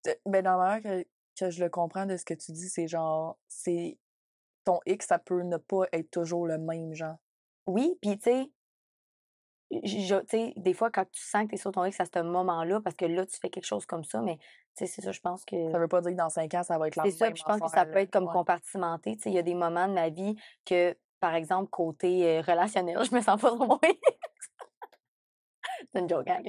[0.04, 1.08] cas, Ben, dans la manière que,
[1.38, 3.98] que je le comprends de ce que tu dis, c'est genre, c'est
[4.64, 7.16] ton X, ça peut ne pas être toujours le même, genre.
[7.66, 8.50] oui, puis tu sais,
[9.82, 12.80] je- des fois, quand tu sens que tu es sur ton X à ce moment-là,
[12.80, 14.38] parce que là, tu fais quelque chose comme ça, mais
[14.74, 15.70] c'est ça, je pense que.
[15.70, 17.36] Ça veut pas dire que dans cinq ans, ça va être la C'est ça, puis
[17.40, 18.32] je pense que ça peut être comme Ouais.
[18.32, 19.16] compartimenté.
[19.26, 23.14] Il y a des moments de ma vie que, par exemple, côté euh, relationnel, je
[23.14, 23.98] me sens pas sur mon X.
[25.92, 26.42] C'est une joke, hein.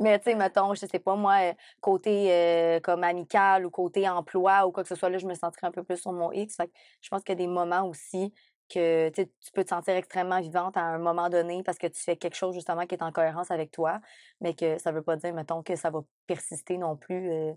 [0.00, 4.08] Mais tu sais, mettons, je sais pas, moi, euh, côté euh, comme amical ou côté
[4.08, 6.32] emploi ou quoi que ce soit, là, je me sentirais un peu plus sur mon
[6.32, 6.56] X.
[6.56, 8.32] Fait que je pense qu'il y a des moments aussi
[8.68, 12.16] que tu peux te sentir extrêmement vivante à un moment donné parce que tu fais
[12.16, 14.00] quelque chose justement qui est en cohérence avec toi,
[14.40, 17.30] mais que ça veut pas dire, mettons, que ça va persister non plus.
[17.30, 17.52] euh,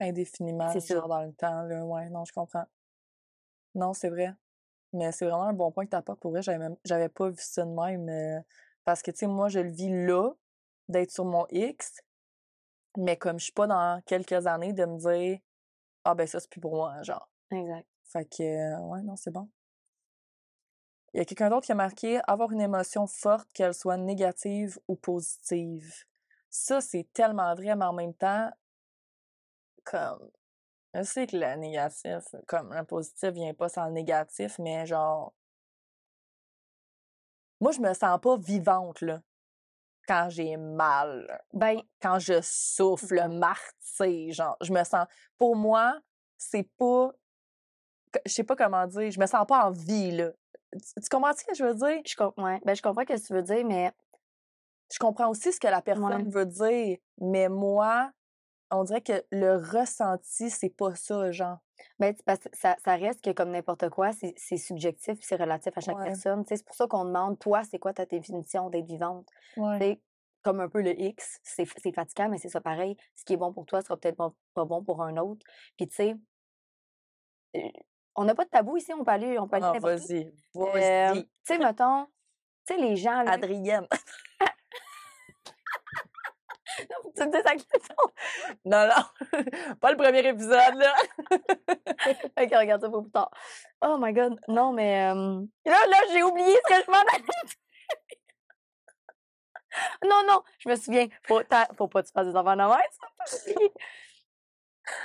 [0.00, 1.84] Indéfiniment, C'est genre dans le temps, là.
[1.84, 2.64] Ouais, non, je comprends.
[3.74, 4.32] Non, c'est vrai.
[4.92, 6.20] Mais c'est vraiment un bon point que tu apportes.
[6.20, 8.08] Pour vrai, j'avais même, j'avais pas vu ça de même.
[8.08, 8.40] euh,
[8.84, 10.30] Parce que, tu sais, moi, je le vis là,
[10.88, 12.00] d'être sur mon X,
[12.96, 15.38] mais comme je suis pas dans quelques années de me dire
[16.04, 17.28] Ah ben ça, c'est plus pour moi, genre.
[17.50, 17.86] Exact.
[18.04, 19.50] Fait que euh, ouais, non, c'est bon.
[21.14, 24.80] Il y a quelqu'un d'autre qui a marqué avoir une émotion forte, qu'elle soit négative
[24.88, 26.04] ou positive.
[26.50, 28.50] Ça, c'est tellement vrai, mais en même temps,
[29.84, 30.28] comme
[30.92, 35.32] je sais que le négatif, comme le positif vient pas sans le négatif, mais genre
[37.60, 39.22] moi, je me sens pas vivante, là,
[40.08, 45.06] quand j'ai mal, Ben, quand je souffle, le martyr, genre, je me sens,
[45.38, 45.98] pour moi,
[46.36, 47.12] c'est pas,
[48.26, 50.32] je sais pas comment dire, je me sens pas en vie, là.
[50.78, 52.00] Tu, comprends ce que je veux dire?
[52.06, 53.92] je, com- ouais, ben, je comprends ce que tu veux dire, mais
[54.92, 58.12] Je comprends aussi ce que la personne veut dire, mais moi,
[58.70, 61.58] on dirait que le ressenti, c'est pas ça, genre.
[61.98, 65.80] Ben, parce que ça, ça reste que comme n'importe quoi, c'est subjectif c'est relatif à
[65.80, 66.04] chaque Ouais.
[66.04, 66.44] personne.
[66.48, 69.28] C'est pour ça qu'on demande, toi, c'est quoi ta définition d'être vivante?
[69.56, 70.00] Ouais.
[70.42, 72.96] Comme un peu le X, c'est fatigant, mais c'est ça pareil.
[73.16, 75.44] Ce qui est bon pour toi sera peut-être bon- pas bon pour un autre.
[75.76, 76.16] Puis tu sais,
[77.56, 77.60] euh,
[78.16, 80.72] on n'a pas de tabou ici, on peut aller, on peut aller Ah, vas-y, Euh,
[80.72, 81.24] vas-y.
[81.24, 82.06] tu sais, mettons,
[82.66, 83.86] tu sais, les gens, là, Adrienne.
[87.02, 87.88] faut que tu me dises
[88.64, 90.94] Non, non, pas le premier épisode, là.
[92.36, 93.30] Ok, regarde ça pour plus tard.
[93.80, 96.98] Oh my god, non, mais euh, là, là, j'ai oublié ce que je m'en.
[100.04, 101.08] Non, non, je me souviens.
[101.26, 101.40] Faut,
[101.76, 103.72] faut pas que tu fasses des enfants de même, ça, faut oublier.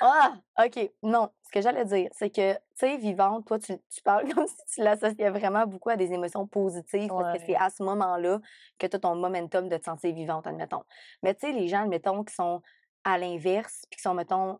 [0.01, 0.91] Ah, ok.
[1.03, 4.47] Non, ce que j'allais dire, c'est que, tu sais, vivante, toi, tu, tu parles comme
[4.47, 8.39] si tu l'associais vraiment beaucoup à des émotions positives parce que c'est à ce moment-là
[8.77, 10.83] que tu as ton momentum de te sentir vivante, admettons.
[11.23, 12.61] Mais tu sais, les gens, admettons, qui sont
[13.03, 14.59] à l'inverse, puis qui sont, mettons,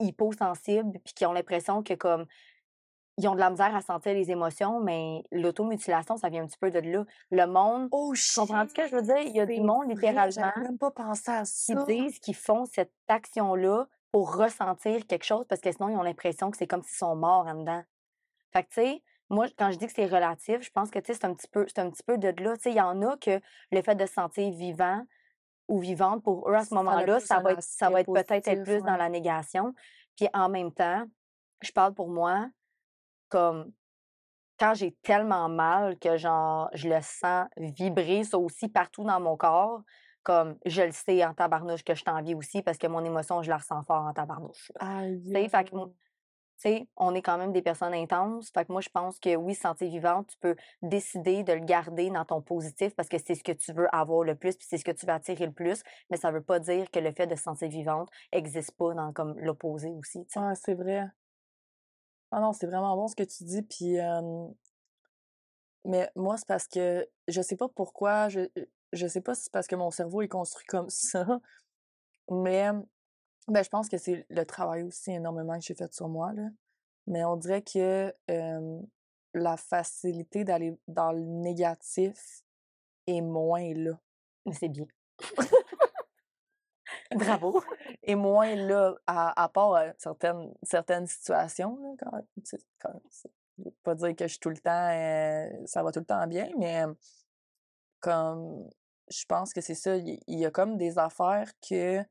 [0.00, 2.26] hyposensibles, puis qui ont l'impression que, comme,
[3.18, 6.58] ils ont de la misère à sentir les émotions, mais l'automutilation, ça vient un petit
[6.58, 7.04] peu de là.
[7.30, 9.20] Le monde, Oh, comprends-tu ce que je veux dire?
[9.20, 11.84] Il y a du monde, littéralement, même pas pensé à qui ça.
[11.84, 16.50] disent qu'ils font cette action-là pour ressentir quelque chose parce que sinon, ils ont l'impression
[16.50, 17.82] que c'est comme s'ils sont morts en dedans.
[18.50, 21.08] Fait que, tu sais, moi, quand je dis que c'est relatif, je pense que, tu
[21.08, 22.56] sais, c'est un petit peu, c'est un petit peu de là.
[22.56, 23.38] Tu sais, il y en a que
[23.72, 25.04] le fait de se sentir vivant
[25.68, 28.64] ou vivante, pour eux, à ce moment-là, ça va être, ça va être peut-être être
[28.64, 29.74] plus dans la négation.
[30.16, 31.04] Puis en même temps,
[31.60, 32.48] je parle pour moi,
[33.28, 33.70] comme
[34.58, 39.36] quand j'ai tellement mal que genre je le sens vibrer ça aussi partout dans mon
[39.36, 39.82] corps,
[40.26, 43.48] comme je le sais en tabarnouche que je t'envie aussi parce que mon émotion, je
[43.48, 44.72] la ressens fort en tabarnouche.
[44.80, 45.22] Aïe.
[45.24, 45.90] Tu sais, fait que moi-
[46.58, 48.50] Tu sais, on est quand même des personnes intenses.
[48.50, 52.10] Fait que moi, je pense que oui, sentir vivante, tu peux décider de le garder
[52.10, 54.78] dans ton positif parce que c'est ce que tu veux avoir le plus, puis c'est
[54.78, 55.82] ce que tu veux attirer le plus.
[56.10, 59.12] Mais ça veut pas dire que le fait de se sentir vivante existe pas dans
[59.12, 60.26] comme l'opposé aussi.
[60.36, 61.06] Ouais, c'est vrai.
[62.32, 63.62] Ah non, c'est vraiment bon ce que tu dis.
[63.62, 64.48] Puis, euh,
[65.84, 68.40] mais moi, c'est parce que je sais pas pourquoi, je,
[68.92, 71.40] je sais pas si c'est parce que mon cerveau est construit comme ça,
[72.30, 72.70] mais
[73.48, 76.48] ben, je pense que c'est le travail aussi énormément que j'ai fait sur moi, là.
[77.06, 78.80] Mais on dirait que euh,
[79.32, 82.42] la facilité d'aller dans le négatif
[83.06, 84.00] est moins là.
[84.44, 84.86] Mais c'est bien.
[87.14, 87.62] Bravo.
[88.02, 92.24] Et moins là, à, à part certaines, certaines situations, là, quand,
[92.80, 93.00] quand-
[93.82, 96.50] pas dire que je suis tout le temps, euh, ça va tout le temps bien,
[96.58, 96.84] mais
[98.06, 98.68] comme,
[99.10, 102.04] je pense que c'est ça, il y, a comme des affaires que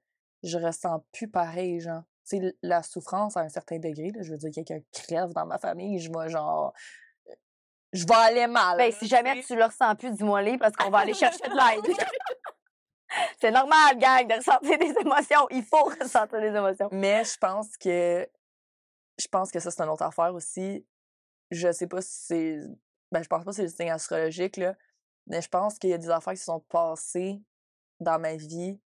[0.43, 2.03] je ressens plus pareil, genre.
[2.27, 5.45] Tu sais, la souffrance à un certain degré, là, je veux dire, quelqu'un crève dans
[5.45, 6.73] ma famille, je vais genre,
[7.93, 8.77] je vais aller mal.
[8.77, 11.53] Ben, si jamais tu le ressens plus, dis-moi les parce qu'on va aller chercher de
[11.87, 11.97] l'aide.
[13.39, 15.47] c'est normal, gang, de ressentir des émotions.
[15.51, 16.89] Il faut ressentir des émotions.
[16.91, 18.27] Mais je pense que
[19.17, 20.85] je pense que ça, c'est une autre affaire aussi.
[21.51, 22.59] Je sais pas si c'est.
[23.11, 24.75] Ben, je pense pas que c'est le signe astrologique, là.
[25.27, 27.41] Mais je pense qu'il y a des affaires qui se sont passées
[27.99, 28.79] dans ma vie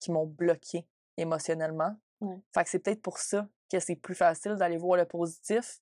[0.00, 1.96] qui m'ont bloqué émotionnellement.
[2.20, 2.36] Ouais.
[2.52, 5.80] Fait que c'est peut-être pour ça que c'est plus facile d'aller voir le positif.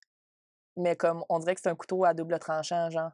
[0.76, 3.12] Mais comme on dirait que c'est un couteau à double tranchant, genre.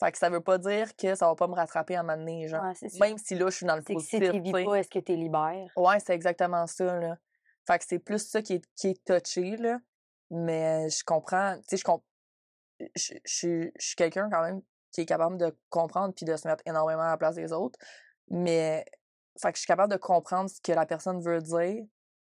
[0.00, 2.18] Fait que ça veut pas dire que ça va pas me rattraper à un moment
[2.18, 2.64] donné, genre.
[2.64, 2.88] Ouais.
[3.00, 4.32] Même si là, je suis dans le C'est que si positif.
[4.32, 4.64] tu vis tu sais.
[4.64, 5.70] pas, est-ce que tu libères?
[5.76, 7.18] Ouais, c'est exactement ça, là.
[7.66, 9.78] Fait que c'est plus ça qui est, qui est touché, là.
[10.30, 12.04] Mais je comprends, tu sais, je, comp-
[12.80, 14.60] je, je, je suis quelqu'un quand même
[14.94, 17.78] qui est capable de comprendre puis de se mettre énormément à la place des autres.
[18.28, 18.84] Mais,
[19.40, 21.84] fait que je suis capable de comprendre ce que la personne veut dire.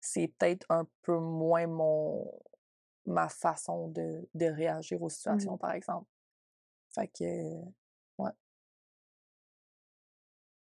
[0.00, 2.32] C'est peut-être un peu moins mon,
[3.04, 6.08] ma façon de, de réagir aux situations, par exemple.
[6.94, 7.60] Fait que,
[8.18, 8.30] ouais.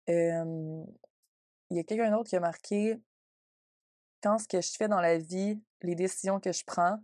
[0.09, 0.85] Euh,
[1.71, 3.01] il y a quelqu'un d'autre qui a marqué
[4.23, 6.99] quand ce que je fais dans la vie, les décisions que je prends,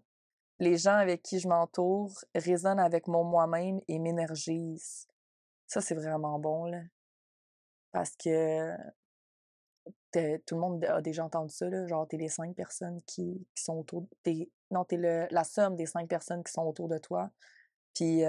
[0.63, 5.09] les gens avec qui je m'entoure résonnent avec mon moi-même et m'énergisent.
[5.67, 6.83] Ça, c'est vraiment bon, là.
[7.91, 8.73] Parce que
[10.13, 13.79] tout le monde a déjà entendu ça, là, genre, t'es les cinq personnes qui, sont
[13.79, 14.07] autour...
[14.23, 17.29] T'es, non, t'es le, la somme des cinq personnes qui sont autour de toi.
[17.93, 18.23] Puis,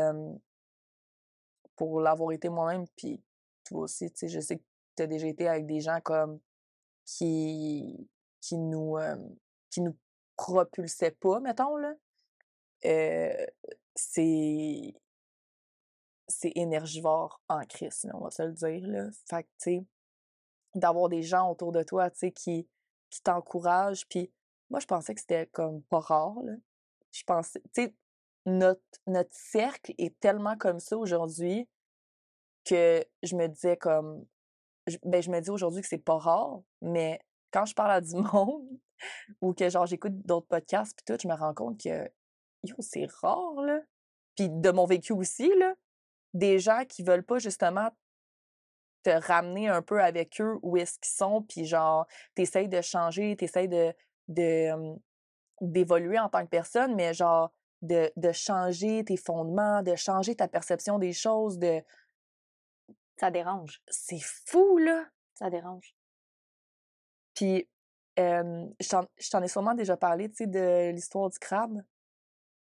[1.76, 3.22] pour l'avoir été moi-même, puis
[3.64, 4.64] toi aussi, tu sais, je sais que
[4.96, 6.40] t'as déjà été avec des gens comme
[7.06, 8.10] qui,
[8.42, 8.98] qui nous,
[9.70, 9.96] qui nous
[10.36, 11.94] propulsaient pas, mettons, là.
[12.86, 13.46] Euh,
[13.96, 14.94] c'est
[16.56, 19.10] énergivore en crise, on va se le dire, là.
[19.30, 19.86] Fait que, tu sais,
[20.76, 22.68] d'avoir des gens autour de toi, tu sais, qui,
[23.10, 24.32] qui t'encouragent, puis
[24.70, 26.36] moi, je pensais que c'était comme pas rare.
[27.12, 27.96] Je pensais, tu sais,
[28.46, 31.68] notre, notre cercle est tellement comme ça aujourd'hui
[32.66, 34.26] que je me disais comme,
[35.04, 37.20] ben, je me dis aujourd'hui que c'est pas rare, mais
[37.52, 38.68] quand je parle à du monde
[39.42, 42.10] ou que genre j'écoute d'autres podcasts puis tout, je me rends compte que
[42.64, 43.80] yo, c'est rare là.
[44.36, 45.76] Puis de mon vécu aussi là,
[46.34, 47.90] des gens qui veulent pas justement
[49.04, 53.36] te ramener un peu avec eux où est-ce qu'ils sont puis genre t'essayes de changer,
[53.36, 53.94] t'essayes de
[54.30, 54.96] de
[55.62, 60.48] d'évoluer en tant que personne, mais genre de, de changer tes fondements, de changer ta
[60.48, 61.82] perception des choses, de
[63.18, 63.82] Ça dérange.
[63.88, 65.06] c'est fou là.
[65.36, 65.96] Ça dérange.
[67.34, 67.68] Puis,
[68.20, 71.82] euh, je t'en ai sûrement déjà parlé, tu sais, de l'histoire du crabe,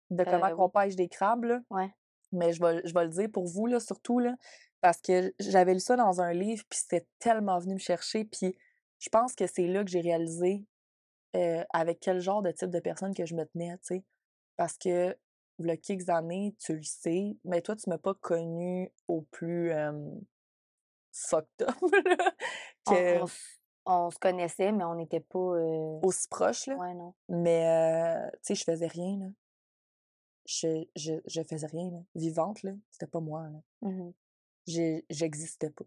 [0.10, 1.60] de comment Euh, qu'on pêche des crabes, là.
[1.70, 1.90] Ouais.
[2.32, 4.36] Mais je vais, je vais le dire pour vous, là, surtout, là,
[4.82, 8.56] parce que j'avais lu ça dans un livre, puis c'était tellement venu me chercher, puis
[9.00, 10.66] je pense que c'est là que j'ai réalisé
[11.36, 14.04] euh, avec quel genre de type de personne que je me tenais, tu sais.
[14.56, 15.12] Parce que,
[15.68, 19.92] a quelques années, tu le sais, mais toi, tu m'as pas connu au plus euh,
[21.12, 22.32] fucked up, là,
[22.88, 23.28] On, on
[23.90, 25.40] on se connaissait, mais on n'était pas.
[25.40, 26.76] euh, aussi proche, là.
[26.76, 27.14] Ouais, non.
[27.30, 29.26] Mais, tu sais, je faisais rien, là.
[30.48, 32.00] Je, je, je faisais rien, là.
[32.16, 32.72] Vivante, là.
[32.90, 33.62] C'était pas moi, là.
[34.66, 35.86] J'ai- J'existais pas.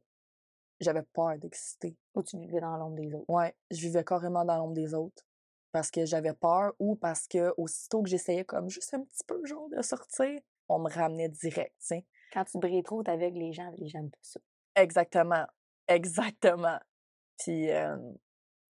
[0.80, 1.96] J'avais peur d'exister.
[2.14, 3.24] Ou tu vivais dans l'ombre des autres.
[3.28, 5.24] Ouais, je vivais carrément dans l'ombre des autres.
[5.72, 9.44] Parce que j'avais peur ou parce que aussitôt que j'essayais comme juste un petit peu,
[9.46, 12.06] genre, de sortir, on me ramenait direct, tu sais.
[12.32, 14.40] Quand tu brilles trop, t'aveugles les gens, les gens pas ça.
[14.76, 15.46] Exactement.
[15.88, 16.78] Exactement.
[17.38, 17.96] Puis, euh,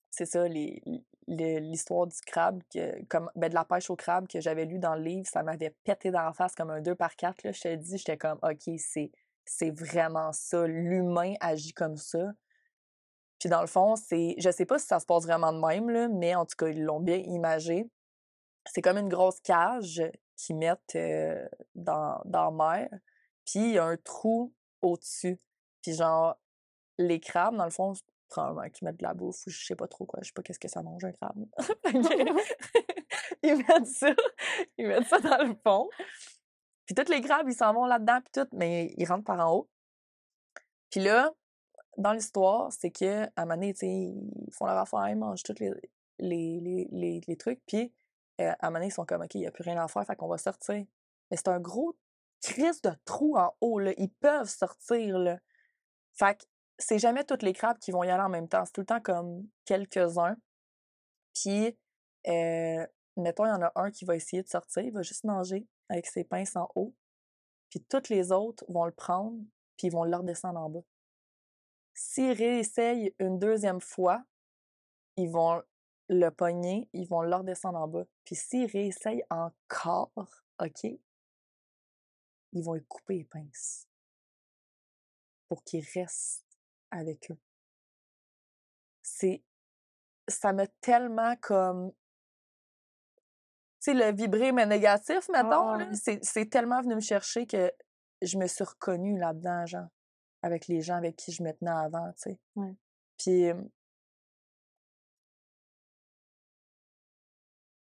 [0.09, 0.81] c'est ça, les-
[1.27, 4.95] l'histoire du crabe, que, comme, ben, de la pêche au crabe que j'avais lu dans
[4.95, 7.43] le livre, ça m'avait pété dans la face comme un 2 par 4.
[7.43, 7.51] Là.
[7.51, 9.11] Je te dis, j'étais comme, OK, c'est,
[9.45, 10.67] c'est vraiment ça.
[10.67, 12.31] L'humain agit comme ça.
[13.39, 15.89] Puis dans le fond, c'est, je sais pas si ça se passe vraiment de même,
[15.89, 17.89] là, mais en tout cas, ils l'ont bien imagé.
[18.65, 20.01] C'est comme une grosse cage
[20.35, 22.89] qu'ils mettent euh, dans, dans mer,
[23.45, 25.39] puis il y a un trou au-dessus.
[25.81, 26.35] Puis genre,
[26.97, 27.93] les crabes, dans le fond,
[28.27, 30.41] probablement qu'ils mettent de la bouffe ou je sais pas trop quoi, je sais pas
[30.41, 31.45] qu'est-ce que ça mange un crabe.
[33.43, 34.13] Ils mettent ça,
[34.77, 35.89] ils mettent ça dans le fond.
[36.85, 39.55] Puis tous les crabes, ils s'en vont là-dedans puis tout, mais ils rentrent par en
[39.55, 39.69] haut.
[40.91, 41.31] Puis là,
[41.97, 45.59] dans l'histoire, c'est que à un moment donné, ils font leur affaire, ils mangent tous
[45.59, 45.71] les,
[46.19, 47.91] les, les, les, les trucs, puis
[48.41, 49.87] euh, à un moment donné, ils sont comme, OK, il n'y a plus rien à
[49.87, 50.85] faire, fait qu'on va sortir.
[51.31, 51.95] Mais c'est un gros
[52.41, 53.93] crise de trou en haut, là.
[53.97, 55.39] Ils peuvent sortir, là.
[56.13, 56.45] Fait que
[56.77, 58.65] c'est jamais toutes les crabes qui vont y aller en même temps.
[58.65, 60.37] C'est tout le temps comme quelques-uns.
[61.33, 61.77] Puis,
[62.27, 65.23] euh, mettons, il y en a un qui va essayer de sortir, il va juste
[65.23, 66.93] nager avec ses pinces en haut.
[67.69, 69.37] Puis toutes les autres vont le prendre,
[69.77, 70.83] puis ils vont le redescendre en bas.
[71.93, 74.23] S'ils réessayent une deuxième fois,
[75.17, 75.61] ils vont
[76.09, 78.05] le pogner, ils vont le redescendre en bas.
[78.25, 80.11] Puis s'ils réessayent encore,
[80.59, 80.83] OK,
[82.53, 83.87] ils vont lui couper les pinces
[85.47, 86.44] pour qu'il reste
[86.91, 87.37] avec eux.
[89.01, 89.43] C'est
[90.27, 91.91] ça m'a tellement comme
[93.79, 97.71] tu sais le vibrer mais négatif mettons Ah, c'est tellement venu me chercher que
[98.21, 99.87] je me suis reconnue là-dedans genre
[100.41, 102.39] avec les gens avec qui je me tenais avant, tu sais.
[102.55, 102.75] Ouais.
[103.17, 103.51] Puis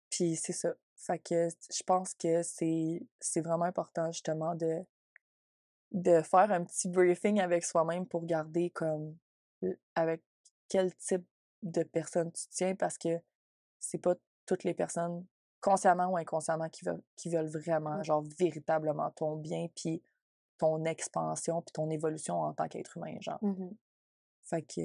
[0.10, 0.74] puis c'est ça.
[0.96, 4.84] Fait que je pense que c'est c'est vraiment important justement de
[5.92, 9.18] de faire un petit briefing avec soi-même pour garder comme
[9.96, 10.22] avec
[10.70, 11.26] quel type
[11.64, 13.20] de personne tu tiens parce que
[13.80, 15.26] c'est pas toutes les personnes
[15.62, 18.04] consciemment ou inconsciemment qui veulent qui veulent vraiment Ouais.
[18.04, 20.04] genre véritablement ton bien puis
[20.58, 23.40] ton expansion puis ton évolution en tant qu'être humain genre.
[23.42, 23.76] Mhm.
[24.44, 24.82] Fait que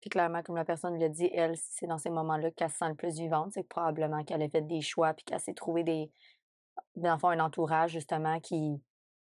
[0.00, 2.76] Puis clairement, comme la personne l'a dit, elle, si c'est dans ces moments-là qu'elle se
[2.78, 5.82] sent le plus vivante, c'est probablement qu'elle a fait des choix puis qu'elle s'est trouvé
[5.82, 6.12] des,
[6.96, 8.80] dans le fond, un entourage justement qui,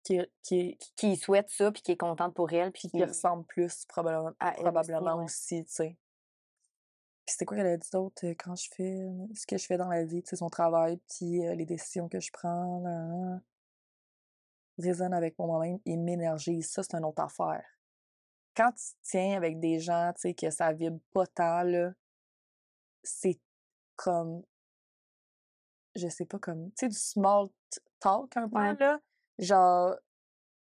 [0.05, 3.45] qui qui qui, souhaite ça puis qui est contente pour elle puis qui qui ressemble
[3.47, 5.25] plus probablement à elle aussi, probablement ouais.
[5.25, 5.97] aussi, tu sais.
[7.27, 9.67] Puis c'était quoi qu'elle a dit d'autre euh, quand je fais euh, ce que je
[9.67, 12.81] fais dans la vie, tu sais, son travail, puis euh, les décisions que je prends,
[12.81, 13.41] là, là,
[14.79, 16.71] résonne avec moi-même et m'énergise.
[16.71, 17.65] Ça, c'est une autre affaire.
[18.57, 21.93] quand tu tiens avec des gens, tu sais, que ça vibre pas tant, là,
[23.03, 23.39] c'est
[23.97, 24.43] comme,
[25.95, 27.49] je sais pas, comme, tu sais, du small
[28.01, 28.75] talk un peu, Ouais.
[28.77, 28.99] là.
[29.39, 29.95] Genre,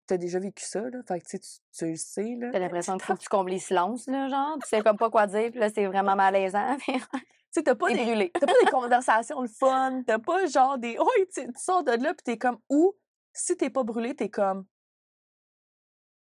[0.06, 0.98] t'as déjà vécu ça, là?
[1.06, 2.50] Fait que, tu sais, tu- le sais, là.
[2.52, 4.58] T'as l'impression qu'il faut que tu combles les silences, là, genre.
[4.62, 6.76] Tu sais comme pas quoi dire, puis là, c'est vraiment malaisant.
[7.54, 8.30] Tu sais, t'as pas des, brûlé.
[8.32, 11.92] t'as pas des conversations le fun, t'as pas genre des, oh, tu, tu sors de
[11.92, 12.94] là, pis t'es comme, ou,
[13.30, 14.64] si t'es pas brûlé, t'es comme,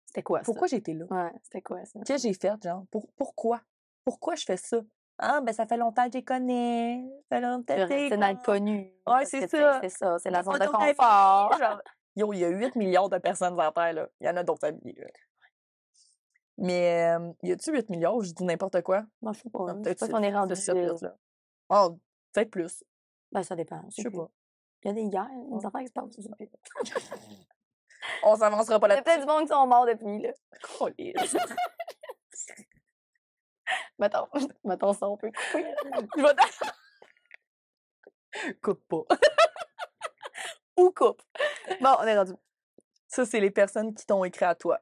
[0.07, 0.43] C'était quoi, ça?
[0.43, 1.05] pourquoi j'ai été là?
[1.09, 2.01] Ouais, c'était quoi, ça?
[2.05, 2.83] Qu'est-ce que j'ai fait, genre?
[2.91, 3.61] Pour, pourquoi?
[4.03, 4.81] Pourquoi je fais ça?
[5.17, 7.01] Ah, ben ça fait longtemps que je les connais.
[7.29, 8.91] Ça fait longtemps que t'es dans le connu.
[9.07, 9.79] Ouais, c'est ça.
[9.81, 11.57] C'est ça, c'est la zone de confort.
[11.57, 11.81] genre.
[12.15, 14.10] Yo, il y a 8 milliards de personnes sur la Terre, là.
[14.19, 15.08] Il y en a d'autres amis, là.
[16.58, 18.15] Mais, euh, y a-tu 8 milliards?
[18.15, 19.04] Ou je dis n'importe quoi?
[19.21, 19.67] Moi, je sais pas.
[19.67, 20.56] Sais peut-être pas si on est rendu.
[20.56, 21.15] 7, 8, là.
[21.69, 21.97] Oh,
[22.34, 22.84] peut-être plus.
[23.32, 23.82] Ben, ça dépend.
[23.95, 24.30] Je sais pas.
[24.84, 25.65] Il y a des guerres, des Ouais.
[25.65, 26.47] affaires qui se passent.
[28.24, 29.04] On s'avancera pas Il y a là-dessus.
[29.04, 30.32] peut-être du monde qui sont morts depuis, là.
[34.00, 34.28] Mettons,
[34.65, 35.65] mettons ça, on peut couper.
[36.17, 36.21] Je
[38.43, 39.04] vais Coupe pas.
[40.82, 40.94] Ou.
[41.82, 42.34] Bon, on est rendu.
[43.08, 44.80] Ça, c'est les personnes qui t'ont écrit à toi.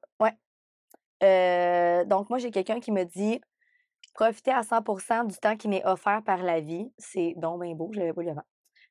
[1.21, 3.41] Euh, donc, moi, j'ai quelqu'un qui me dit
[4.13, 6.91] profiter à 100% du temps qui m'est offert par la vie.
[6.97, 8.45] C'est donc bien beau, je l'avais pas lu avant.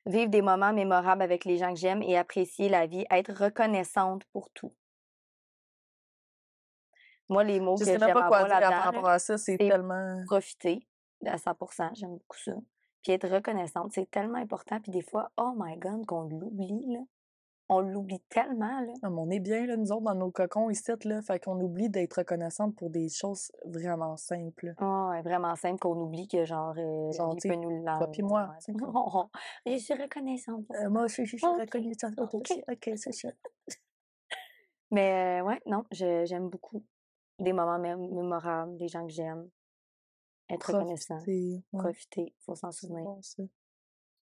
[0.06, 4.24] Vivre des moments mémorables avec les gens que j'aime et apprécier la vie, être reconnaissante
[4.32, 4.74] pour tout.
[7.28, 9.36] Moi, les mots Je que sais même pas quoi dire par rapport à ça.
[9.36, 10.22] C'est tellement.
[10.26, 10.86] profiter
[11.26, 11.56] à 100
[11.94, 12.52] j'aime beaucoup ça.
[13.02, 14.80] Puis être reconnaissante, c'est tellement important.
[14.80, 17.00] Puis des fois, oh my God, qu'on l'oublie, là.
[17.70, 18.92] On l'oublie tellement, là.
[19.02, 21.20] Ah, mais on est bien, là, nous autres, dans nos cocons ici, là.
[21.20, 24.72] Fait qu'on oublie d'être reconnaissante pour des choses vraiment simples.
[24.78, 28.22] Ah, vraiment simple qu'on oublie que genre, euh, Genre, il tu peut nous toi puis
[28.22, 28.50] moi,
[29.66, 30.64] je suis reconnaissante.
[30.70, 32.34] Euh, moi, je, je, suis reconnaissante Ok.
[32.34, 32.62] aussi.
[32.68, 33.28] Ok, c'est ça.
[34.90, 36.82] Mais euh, ouais, non, j'aime beaucoup
[37.38, 39.48] des moments mé- mémorables, des gens que j'aime.
[40.50, 43.42] Être reconnaissant, Profiter, ouais, profiter, faut s'en souvenir, bon, ça.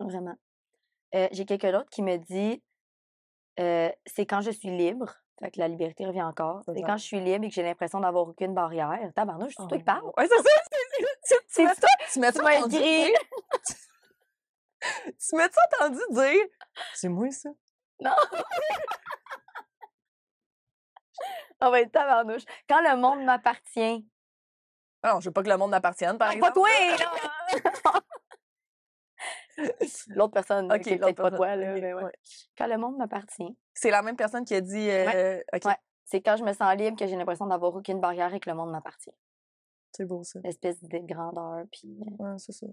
[0.00, 0.34] vraiment.
[1.14, 2.62] Euh, J'ai quelqu'un d'autre qui me dit
[3.60, 6.62] euh, c'est quand je suis libre, fait que la liberté revient encore.
[6.66, 9.12] C'est quand je suis libre et que j'ai l'impression d'avoir aucune barrière.
[9.14, 10.04] Tabarnouche, c'est Oh toi qui parles?
[10.16, 11.40] Ouais, c'est ça.
[11.48, 13.10] c'est- m'as- toi Tu m'as m'as entendu dire?
[15.18, 16.46] Tu m'as-tu entendu dire?
[16.94, 17.50] C'est moi, ça?
[21.60, 22.42] On va être tabarnouche.
[22.68, 24.06] Quand le monde m'appartient.
[25.06, 26.52] Ah non, je veux pas que le monde m'appartienne, par Ah, exemple.
[26.54, 28.02] Pas toi!
[30.08, 32.04] L'autre personne, Ok, qui est l'autre peut-être pas toi, là, mais ouais.
[32.04, 32.12] ouais.
[32.58, 34.88] Quand le monde m'appartient, C'est la même personne qui a dit.
[34.90, 35.76] euh, Ouais.
[36.04, 38.56] c'est quand je me sens libre que j'ai l'impression d'avoir aucune barrière et que le
[38.56, 39.12] monde m'appartient.
[39.92, 40.40] c'est beau, ça.
[40.42, 41.64] L'espèce d'idée de grandeur.
[41.70, 42.66] Puis, euh, Ouais, c'est ça.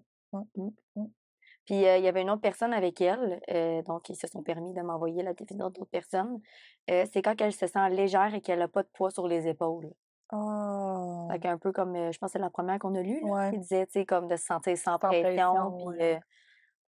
[1.65, 4.41] puis euh, il y avait une autre personne avec elle, euh, donc ils se sont
[4.41, 6.41] permis de m'envoyer la définition d'autres personnes.
[6.87, 9.91] C'est quand elle se sent légère et qu'elle n'a pas de poids sur les épaules.
[10.31, 11.27] Oh.
[11.31, 13.27] Fait qu'un peu comme, euh, je pense que c'est la première qu'on a lue, là,
[13.27, 13.51] Ouais.
[13.51, 16.19] qui disait, tu sais, comme de se sentir sans, pression, puis, ouais.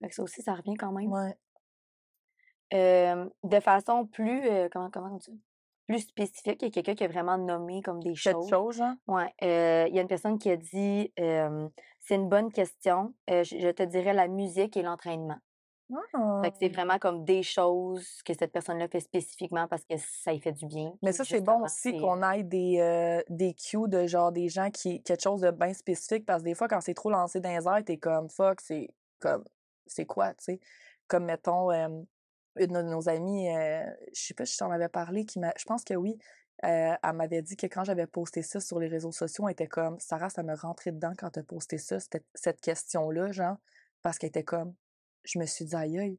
[0.05, 1.11] euh, ça aussi, ça revient quand même.
[1.11, 1.35] Ouais.
[2.74, 5.40] Euh, de façon plus, euh, comment, comment on dit?
[5.87, 8.48] Plus spécifique, il y a quelqu'un qui a vraiment nommé comme des Cette choses.
[8.48, 8.94] chose, genre.
[9.09, 13.12] Ouais, il y a une personne qui a dit c'est une bonne question.
[13.28, 15.37] je, je te dirais la musique et l'entraînement.
[16.42, 16.74] Fait que c'est Ah.
[16.74, 20.66] vraiment comme des choses que cette personne-là fait spécifiquement parce que ça lui fait du
[20.66, 20.92] bien.
[21.02, 24.70] Mais ça, c'est bon aussi qu'on ait des, euh, des cues de genre des gens
[24.70, 25.02] qui.
[25.02, 27.66] quelque chose de bien spécifique parce que des fois, quand c'est trop lancé dans les
[27.66, 28.88] airs, t'es comme fuck, c'est
[29.20, 29.44] comme.
[29.87, 30.61] C'est quoi, tu sais?
[31.09, 31.88] Comme mettons, euh,
[32.57, 35.52] une de nos amies, euh, je sais pas si je t'en avais parlé, qui m'a.
[35.59, 36.16] Je pense que oui.
[36.64, 39.66] euh, elle m'avait dit que quand j'avais posté ça sur les réseaux sociaux, elle était
[39.66, 41.96] comme Sarah, ça me rentrait dedans quand t'as posté ça,
[42.35, 43.57] cette question-là, genre,
[44.02, 44.74] parce qu'elle était comme
[45.25, 46.19] Je me suis dit aïe aïe,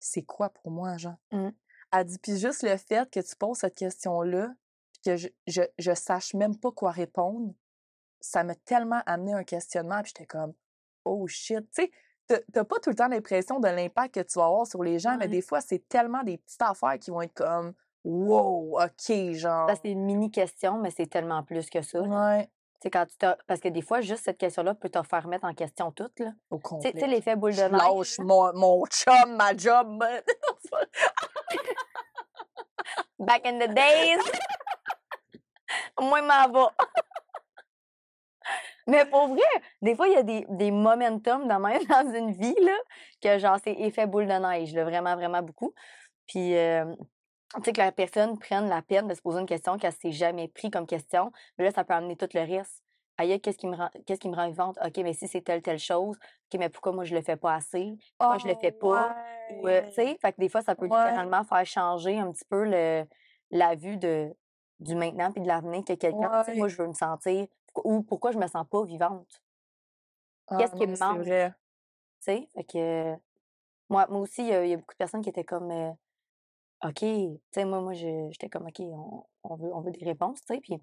[0.00, 1.18] c'est quoi pour moi, genre?
[1.30, 1.48] Mmh.
[1.92, 4.54] Elle dit, puis juste le fait que tu poses cette question-là,
[4.92, 7.52] puis que je, je, je sache même pas quoi répondre,
[8.20, 10.54] ça m'a tellement amené un questionnement, puis j'étais comme,
[11.04, 14.46] oh shit, tu sais, t'as- pas tout le temps l'impression de l'impact que tu vas
[14.46, 17.34] avoir sur les gens, mais des fois, c'est tellement des petites affaires qui vont être
[17.34, 19.68] comme, wow, ok, genre.
[19.68, 22.00] Ça, c'est une mini question, mais c'est tellement plus que ça.
[22.00, 22.48] Ouais,
[22.82, 23.14] Tu sais, quand tu
[23.46, 26.18] Parce que des fois, juste cette question-là peut te faire remettre en question toute.
[26.18, 26.32] Là.
[26.50, 26.92] au Tu sais- complet.
[26.92, 27.70] tu sais, l'effet boule de neige.
[27.70, 30.04] lâche mon, mon chum, ma job.
[33.20, 34.18] Back in the days.
[36.00, 36.72] Moi, m'en va.
[38.88, 39.40] Mais pour vrai,
[39.80, 42.76] des fois, il y a des, des momentum de même dans une vie, là,
[43.22, 45.72] que genre, c'est effet boule de neige, là, vraiment, vraiment beaucoup.
[46.26, 46.84] Puis, euh,
[47.56, 50.12] tu sais, que la personne prenne la peine de se poser une question qu'elle s'est
[50.12, 52.82] jamais pris comme question, mais là, ça peut amener tout le reste.
[53.18, 54.78] Aïe, qu'est-ce qui me rend, qu'est-ce qui me rend vivante?
[54.84, 56.16] OK, mais si c'est telle, telle chose,
[56.52, 57.94] OK, mais pourquoi moi je le fais pas assez?
[58.18, 59.14] Pourquoi je le fais pas?
[59.48, 60.88] Ou, euh, tu sais, fait que des fois, ça peut Ouais.
[60.88, 63.04] littéralement faire changer un petit peu le,
[63.50, 64.34] la vue de,
[64.80, 66.58] du maintenant puis de l'avenir que quelqu'un, tu sais, Ouais.
[66.58, 67.46] moi, je veux me sentir,
[67.84, 69.42] ou pourquoi je me sens pas vivante,
[70.56, 71.26] Qu'est-ce Ah qui non, me manque?
[72.20, 72.48] tu sais?
[72.54, 73.14] Fait que,
[73.90, 75.70] moi, moi aussi, il y, a il y a beaucoup de personnes qui étaient comme,
[75.70, 75.92] euh,
[76.84, 80.04] OK, tu sais, moi, moi, je- j'étais comme, OK, on, on veut, on veut des
[80.04, 80.80] réponses, tu sais, puis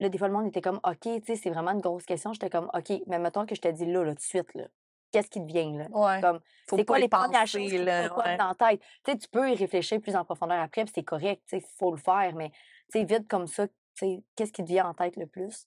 [0.00, 2.32] là, des fois, le monde était comme, OK, tu sais, c'est vraiment une grosse question.
[2.32, 4.64] J'étais comme, OK, mais mettons que je te dis là, là, tout de suite, là,
[5.12, 5.88] qu'est-ce qui te vient, là?
[5.90, 6.20] Ouais.
[6.20, 8.36] Comme, Faut c'est pas quoi y les premières penser, choses qui te là, popent ouais.
[8.36, 8.80] dans la tête?
[9.04, 11.66] Tu sais, tu peux y réfléchir plus en profondeur après, puis c'est correct, tu sais,
[11.78, 12.50] faut le faire, mais
[12.92, 15.66] tu sais, vite comme ça, tu sais, qu'est-ce qui te vient en tête le plus?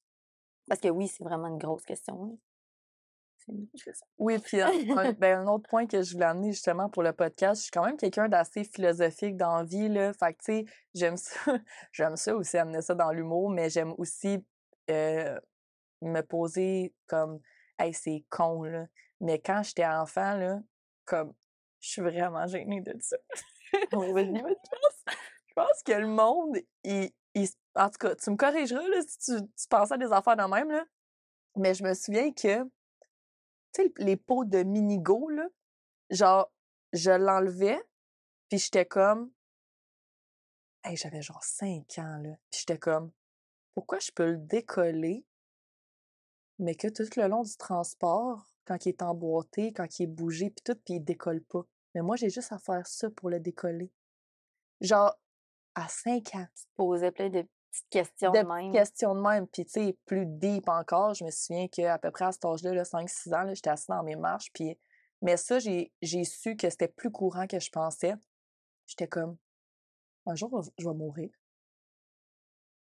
[0.68, 2.26] Parce que oui, c'est vraiment une grosse question.
[2.26, 2.32] là.
[3.37, 3.37] C'est- je fais ça.
[4.18, 7.14] Oui, puis un, un- ben, un autre point que je voulais amener justement pour le
[7.14, 10.14] podcast, je suis quand même quelqu'un d'assez philosophique dans la vie, là.
[10.14, 11.34] Fait que, tu sais, j'aime ça,
[11.92, 14.44] j'aime ça aussi amener ça dans l'humour, mais j'aime aussi
[14.90, 15.40] euh,
[16.02, 17.40] me poser comme,
[17.80, 18.86] hey, c'est con, là.
[19.22, 20.60] Mais quand j'étais enfant, là,
[21.06, 21.34] comme,
[21.80, 23.18] je suis vraiment gênée de ça.
[23.92, 24.34] Vas-y.
[25.48, 27.10] Je pense que le monde, il,
[27.74, 30.44] en tout cas, tu me corrigeras là, si tu, tu pensais à des affaires de
[30.44, 30.86] même, là.
[31.56, 32.64] Mais je me souviens que,
[33.74, 35.48] tu sais, les pots de Minigo, là,
[36.10, 36.52] genre,
[36.94, 37.82] je l'enlevais,
[38.50, 39.32] puis j'étais comme,
[40.84, 43.12] hey, j'avais genre 5 ans, là, puis j'étais comme,
[43.74, 45.26] pourquoi je peux le décoller,
[46.60, 50.50] mais que tout le long du transport, quand il est emboîté, quand il est bougé,
[50.50, 51.64] puis tout, puis il décolle pas.
[51.94, 53.92] Mais moi, j'ai juste à faire ça pour le décoller.
[54.82, 55.16] Genre,
[55.76, 56.48] à 5 ans.
[56.56, 58.72] Tu posais plein de petites questions de de même.
[58.72, 59.48] questions de même.
[59.48, 62.74] Puis, tu sais, plus deep encore, je me souviens qu'à peu près à cet âge-là,
[62.74, 64.52] là, 5-6 ans, là, j'étais assise dans mes marches.
[64.54, 64.78] Puis...
[65.24, 68.14] Mais ça, j'ai j'ai su que c'était plus courant que je pensais.
[68.86, 69.36] J'étais comme,
[70.28, 71.30] un jour, je vais mourir.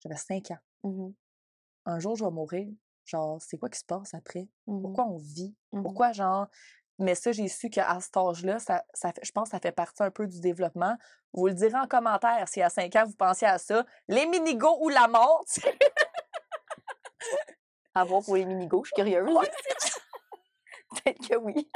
[0.03, 0.59] J'avais 5 ans.
[0.85, 1.14] Mhm,
[1.85, 2.68] Un jour, je vais mourir.
[3.05, 4.49] Genre, c'est quoi qui se passe après?
[4.66, 5.55] mhm, Pourquoi on vit?
[5.72, 5.83] mhm.
[5.83, 6.49] Pourquoi, genre.
[7.03, 8.85] Mais ça, j'ai su qu'à cet âge-là, ça,
[9.23, 10.97] je pense que ça fait partie un peu du développement.
[11.33, 13.85] Vous le direz en commentaire si à 5 ans, vous pensiez à ça.
[14.09, 15.45] Les minigos ou la mort.
[17.95, 19.29] À voir pour les mini-go, je suis curieuse.
[21.05, 21.71] Peut-être que oui.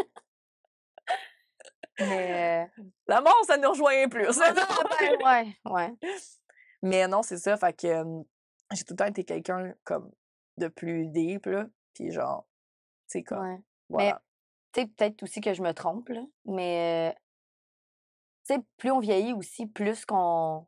[1.98, 2.68] Mais.
[2.78, 4.28] euh, La mort, ça nous rejoint plus.
[4.40, 5.94] ah, ben, ouais, ouais.
[6.82, 7.56] Mais non, c'est ça.
[7.56, 8.22] Fait que euh,
[8.72, 10.10] j'ai tout le temps été quelqu'un comme
[10.58, 11.66] de plus deep, là.
[11.94, 12.46] Puis genre,
[13.06, 13.60] sais, comme, ouais.
[13.88, 14.22] voilà.
[14.76, 16.10] Sais, peut-être aussi que je me trompe,
[16.44, 17.16] mais
[18.76, 20.66] plus on vieillit aussi, plus qu'on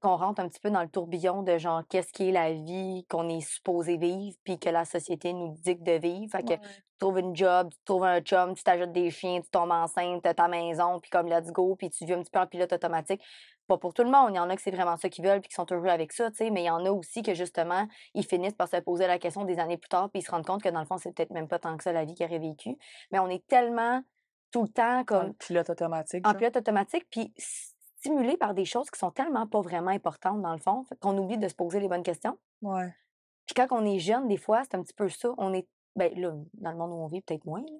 [0.00, 3.04] qu'on rentre un petit peu dans le tourbillon de genre qu'est-ce qui est la vie
[3.08, 6.30] qu'on est supposé vivre, puis que la société nous dicte de vivre.
[6.30, 9.50] Fait que tu trouves une job, tu trouves un chum, tu t'ajoutes des chiens, tu
[9.50, 12.40] tombes enceinte, t'as ta maison, puis comme let's go, puis tu vis un petit peu
[12.40, 13.22] en pilote automatique.
[13.66, 15.40] Pas pour tout le monde, il y en a que c'est vraiment ça qu'ils veulent,
[15.40, 17.34] puis qui sont heureux avec ça, tu sais, mais il y en a aussi que
[17.34, 20.30] justement, ils finissent par se poser la question des années plus tard, puis ils se
[20.30, 22.14] rendent compte que dans le fond, c'est peut-être même pas tant que ça la vie
[22.14, 22.76] qu'ils auraient vécue.
[23.12, 24.02] Mais on est tellement
[24.50, 26.26] tout le temps comme le pilote automatique.
[26.26, 26.38] en genre?
[26.38, 27.32] pilote automatique, puis
[28.00, 31.38] stimulé par des choses qui sont tellement pas vraiment importantes dans le fond, qu'on oublie
[31.38, 32.38] de se poser les bonnes questions.
[32.62, 32.94] Ouais.
[33.46, 35.34] Puis quand on est jeune, des fois, c'est un petit peu ça.
[35.38, 37.78] On est, ben là, dans le monde où on vit, peut-être moins, là.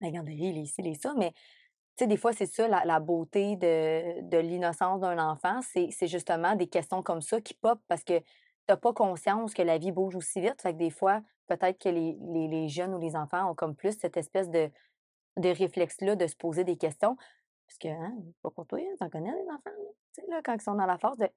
[0.00, 3.00] La garderie, les ci, les ça, mais tu sais, des fois, c'est ça, la, la
[3.00, 7.78] beauté de, de l'innocence d'un enfant, c'est c'est justement des questions comme ça qui pop
[7.88, 8.22] parce que
[8.66, 10.62] t'as pas conscience que la vie bouge aussi vite.
[10.62, 13.76] Fait que des fois, peut-être que les, les, les jeunes ou les enfants ont comme
[13.76, 14.70] plus cette espèce de,
[15.36, 17.16] de réflexe-là de se poser des questions.
[17.70, 18.12] Parce que, hein,
[18.42, 19.90] pas pour toi, hein, t'en connais les enfants, là.
[20.12, 21.28] Tu sais, là, quand ils sont dans la phase de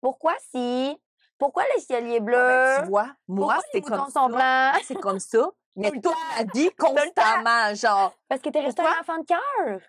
[0.00, 0.96] pourquoi si?
[1.36, 2.36] Pourquoi le ciel est bleu?
[2.36, 4.76] Ouais, ben, tu vois, moi, c'est comme sont blancs?
[4.84, 5.50] C'est comme ça.
[5.76, 9.80] Mais toute ma vie, constamment, genre, Parce que t'es resté un enfant de cœur.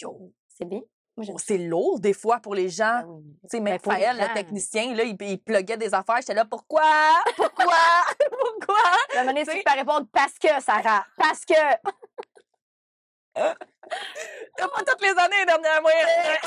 [0.00, 0.82] yo, C'est bien.
[1.24, 1.32] Ça.
[1.38, 3.00] c'est lourd des fois pour les gens.
[3.00, 3.24] Ben oui.
[3.42, 6.18] Tu sais, Ben, même Faël, le technicien, là, il, il pluguait des affaires.
[6.18, 6.82] J'étais là, pourquoi?
[7.34, 7.74] Pourquoi?
[8.30, 8.76] pourquoi?
[9.24, 9.62] Donné, Tu tu sais?
[9.66, 11.04] peux répondre parce que, Sarah.
[11.16, 11.54] Parce que.
[14.56, 16.38] Pas toutes les années, dernière moyenne.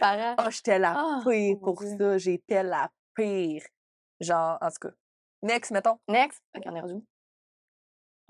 [0.00, 0.36] Parents.
[0.38, 2.18] Oh, j'étais la Ah, pire pour ça.
[2.18, 3.62] J'étais la pire.
[4.20, 4.94] Genre, en tout cas.
[5.42, 5.98] Next, mettons.
[6.08, 6.42] Next.
[6.56, 7.04] Ok, on est rendu.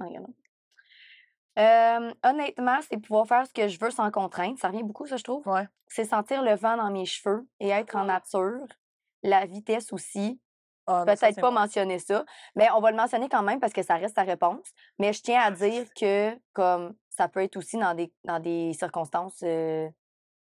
[0.01, 0.27] Ah, regarde.
[1.59, 4.59] Euh, honnêtement, c'est pouvoir faire ce que je veux sans contrainte.
[4.59, 5.47] Ça revient beaucoup, ça, je trouve.
[5.47, 5.67] Ouais.
[5.87, 8.67] C'est sentir le vent dans mes cheveux et être en nature.
[9.23, 10.41] La vitesse aussi.
[10.87, 12.25] Ah, Peut-être pas mentionner ça,
[12.55, 14.69] mais on va le mentionner quand même parce que ça reste sa réponse.
[14.99, 18.73] Mais je tiens à dire que comme ça peut être aussi dans des, dans des
[18.75, 19.89] circonstances, euh,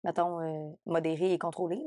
[0.03, 1.85] mettons, euh, modérées et contrôlées.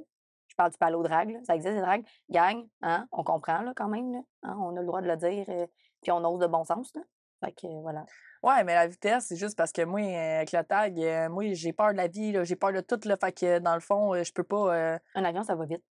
[0.47, 1.39] Je parle du palo drag, là.
[1.43, 2.05] ça existe, des drags.
[2.29, 4.13] Gang, hein, on comprend là, quand même.
[4.13, 5.67] Là, hein, on a le droit de le dire, euh,
[6.01, 6.93] puis on ose de bon sens.
[6.95, 7.01] Là.
[7.43, 8.05] Fait que voilà.
[8.41, 11.91] Ouais, mais la vitesse, c'est juste parce que moi, avec le tag, moi, j'ai peur
[11.91, 14.43] de la vie, j'ai peur de tout, là, fait que dans le fond, je peux
[14.43, 14.99] pas.
[15.15, 15.83] Un avion, ça va vite.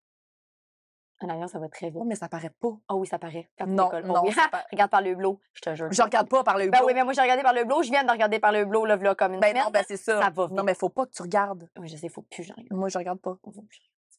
[1.31, 1.99] Avion, ça va très vite.
[2.01, 2.69] Oh, mais ça paraît pas.
[2.89, 3.51] Ah oui, ça paraît.
[3.59, 3.91] Quand Non.
[3.93, 4.33] Oh non, oui.
[4.33, 5.89] ça pa- Regarde par le hublot, je te jure.
[5.93, 6.87] Je regarde pas par le Ben hublot.
[6.87, 7.83] oui, mais moi, j'ai regardé par le hublot.
[7.83, 9.65] Je viens de regarder par le hublot, là, v'là, comme une Ben semaine.
[9.65, 10.21] non, ben c'est ça.
[10.23, 10.65] ça va Non, vite.
[10.65, 11.69] mais faut pas que tu regardes.
[11.79, 12.79] Oui, je sais, faut plus j'en regarde.
[12.79, 13.37] Moi, je regarde pas.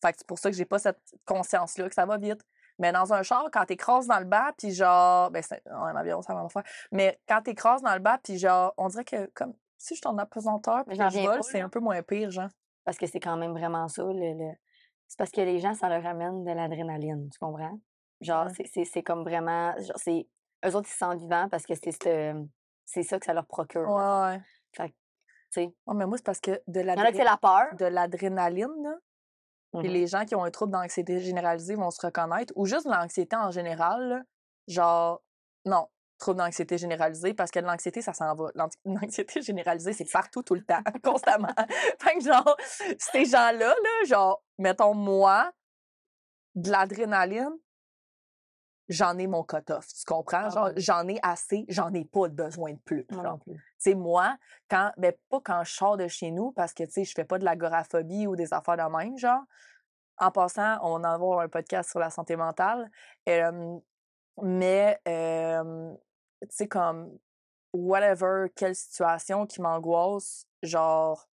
[0.02, 2.42] Fait que c'est pour ça que j'ai pas cette conscience-là, que ça va vite.
[2.78, 6.22] Mais dans un char, quand t'écrases dans le bas, puis genre, ben, c'est un avion,
[6.22, 6.64] ça va faire.
[6.92, 10.08] Mais quand t'écrases dans le bas, puis genre, on dirait que comme si je suis
[10.08, 11.66] en apesanteur, puis je vole, pas, c'est là.
[11.66, 12.50] un peu moins pire, genre.
[12.84, 14.04] Parce que c'est quand même vraiment ça.
[14.04, 14.56] Le, le-
[15.08, 17.80] C'est parce que les gens, ça leur amène de l'adrénaline, tu comprends?
[18.22, 18.86] Genre, Ouais.
[18.86, 19.74] c'est- comme vraiment.
[19.80, 20.28] Genre, c'est.
[20.66, 22.46] Eux autres, ils se sentent vivants parce que c'est ce-
[22.86, 23.88] c'est ça que ça leur procure.
[23.90, 24.42] Ouais, ouais.
[24.76, 24.96] Fait que, tu
[25.52, 25.66] sais.
[25.86, 27.38] Ouais, mais moi, c'est parce que de Il y en a que c'est l'adré- la
[27.38, 27.76] peur.
[27.78, 28.96] de l'adrénaline, là,
[29.80, 29.94] puis Mhm.
[29.94, 33.52] les gens qui ont un trouble d'anxiété généralisée vont se reconnaître, ou juste l'anxiété en
[33.52, 34.22] général, là,
[34.68, 35.22] genre,
[35.66, 35.88] non,
[36.18, 38.48] trouble d'anxiété généralisée, parce que l'anxiété, ça s'en va.
[38.56, 41.54] L'anx- L'anxiété généralisée, c'est partout, tout le temps, constamment.
[42.00, 42.56] fait que, genre,
[43.00, 45.52] ces gens-là, là, genre, mettons, moi,
[46.56, 47.52] de l'adrénaline,
[48.88, 50.44] j'en ai mon cut-off, tu comprends?
[50.46, 50.74] Ah Genre, ouais.
[50.78, 53.06] j'en ai assez, j'en ai pas besoin de plus.
[53.78, 54.38] Sais, moi,
[54.70, 57.26] quand, ben, pas quand je sors de chez nous, parce que, tu sais, je fais
[57.26, 59.42] pas de l'agoraphobie ou des affaires de même, genre.
[60.18, 62.90] En passant, on en avoir un podcast sur la santé mentale.
[63.28, 63.78] euh,
[64.42, 65.94] mais, euh,
[66.42, 67.18] tu sais, comme,
[67.74, 71.28] whatever, quelle situation qui m'angoisse, genre,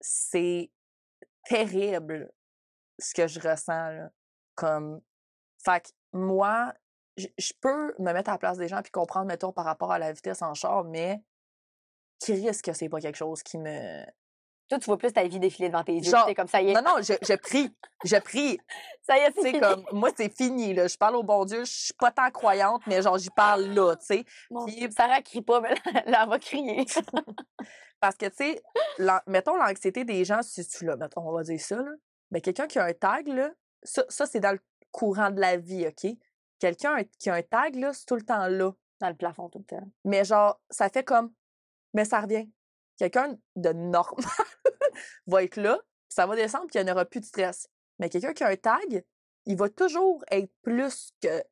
[0.00, 0.70] c'est
[1.44, 2.32] terrible
[2.98, 4.10] ce que je ressens, là.
[4.54, 5.02] Comme,
[5.62, 6.72] fait que moi,
[7.16, 9.98] je peux me mettre à la place des gens puis comprendre, mettons, par rapport à
[9.98, 11.22] la vitesse en char, mais
[12.18, 14.04] qui risque que c'est pas quelque chose qui me.
[14.68, 16.02] Toi, tu vois plus ta vie défiler devant tes yeux.
[16.10, 16.74] Genre, comme ça y est.
[16.74, 17.72] Non, non, je, je prie.
[18.04, 18.58] Je prie.
[19.02, 20.88] Ça y est, c'est comme, moi, c'est fini, là.
[20.88, 21.64] Je parle au bon Dieu.
[21.64, 24.24] Je suis pas tant croyante, mais genre, j'y parle là, tu sais.
[24.66, 26.84] Puis- Sarah crie pas, mais là, là, elle va crier.
[28.00, 28.62] Parce que, tu sais,
[29.28, 31.92] mettons l'anxiété des gens, si tu l'as, mettons, on va dire ça, là.
[32.32, 33.50] Ben, quelqu'un qui a un tag, là,
[33.84, 34.60] ça, ça c'est dans le
[34.90, 36.10] courant de la vie, OK?
[36.58, 38.72] Quelqu'un qui a un tag, là, c'est tout le temps là.
[39.00, 39.86] Dans le plafond tout le temps.
[40.04, 41.32] Mais genre, ça fait comme,
[41.94, 42.48] mais ça revient.
[42.96, 44.24] Quelqu'un de normal
[45.26, 45.78] va être là,
[46.08, 47.68] ça va descendre, puis il n'y en aura plus de stress.
[47.98, 49.04] Mais quelqu'un qui a un tag,
[49.44, 51.42] il va toujours être plus que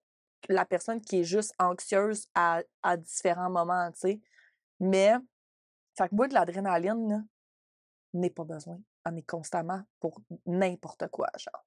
[0.49, 2.62] la personne qui est juste anxieuse à,
[2.99, 4.20] différents moments, tu sais.
[4.80, 5.14] Mais,
[5.97, 7.26] fait que moi, de l'adrénaline,
[8.12, 8.78] n'est pas besoin.
[9.05, 11.64] On est constamment pour n'importe quoi, genre.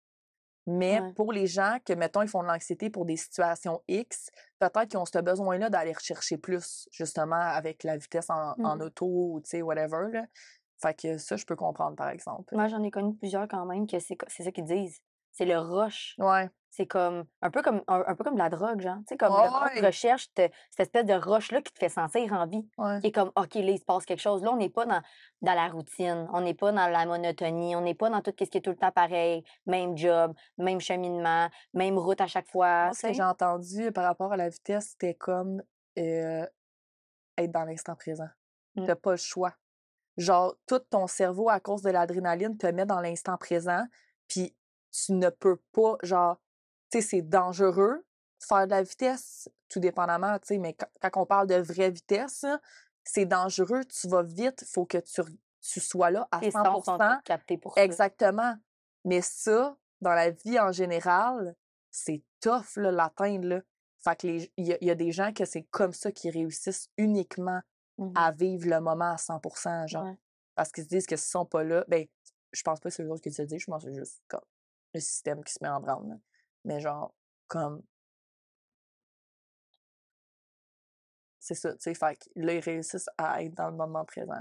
[0.67, 1.15] Mais Ouais.
[1.15, 4.99] pour les gens que, mettons, ils font de l'anxiété pour des situations X, peut-être qu'ils
[4.99, 8.81] ont ce besoin-là d'aller rechercher plus, justement, avec la vitesse en, en Mhm.
[8.81, 10.25] auto ou, tu sais, whatever, là.
[10.81, 12.53] Fait que ça, je peux comprendre, par exemple.
[12.53, 14.99] Moi, j'en ai connu plusieurs quand même que c'est ça qu'ils disent.
[15.37, 16.15] C'est le rush.
[16.17, 16.49] Ouais.
[16.71, 18.97] C'est comme un peu comme un, un peu comme de la drogue, genre.
[18.99, 22.45] Tu sais, comme Ouais, recherche te- cette espèce de rush-là qui te fait sentir en
[22.47, 22.67] vie.
[22.77, 22.99] Ouais.
[23.01, 24.43] Qui est comme, OK, là, il se passe quelque chose.
[24.43, 25.01] Là, on n'est pas dans,
[25.41, 26.27] dans la routine.
[26.33, 27.75] On n'est pas dans la monotonie.
[27.75, 29.43] On n'est pas dans tout ce qui est tout le temps pareil.
[29.65, 32.85] Même job, même cheminement, même route à chaque fois.
[32.85, 35.61] Moi, ce que j'ai entendu par rapport à la vitesse, c'était comme
[35.97, 36.45] euh,
[37.37, 38.29] être dans l'instant présent.
[38.75, 38.85] Mm.
[38.85, 39.53] T'as pas le choix.
[40.17, 43.83] Genre, tout ton cerveau, à cause de l'adrénaline, te met dans l'instant présent,
[44.27, 44.55] puis
[45.05, 46.37] tu ne peux pas, genre,
[46.91, 48.05] tu sais, c'est dangereux
[48.39, 51.55] de faire de la vitesse, tout dépendamment, tu sais, mais quand, quand on parle de
[51.55, 52.45] vraie vitesse,
[53.03, 55.21] c'est dangereux, tu vas vite, faut que tu,
[55.61, 57.83] tu sois là à Tes 100 sens sont tous captés pour ça.
[57.83, 58.55] Exactement.
[59.05, 61.55] Mais ça, dans la vie en général,
[61.91, 63.61] c'est tough, là, l'atteindre, là.
[64.03, 66.29] Fait que il y, a- il y a des gens que c'est comme ça qui
[66.29, 67.61] réussissent uniquement
[67.97, 68.13] Mhm.
[68.15, 69.39] à vivre le moment à 100
[69.87, 70.05] genre.
[70.05, 70.19] Ouais.
[70.53, 72.05] Parce qu'ils se disent que s'ils sont pas là, ben,
[72.51, 73.97] je pense pas que c'est eux autres qui se le disent, je pense que c'est
[73.97, 74.41] juste comme
[74.93, 76.19] le système qui se met en branle.
[76.65, 77.13] Mais genre,
[77.47, 77.83] comme.
[81.39, 84.33] C'est ça, tu sais, fait que là, ils réussissent à être dans le moment présent.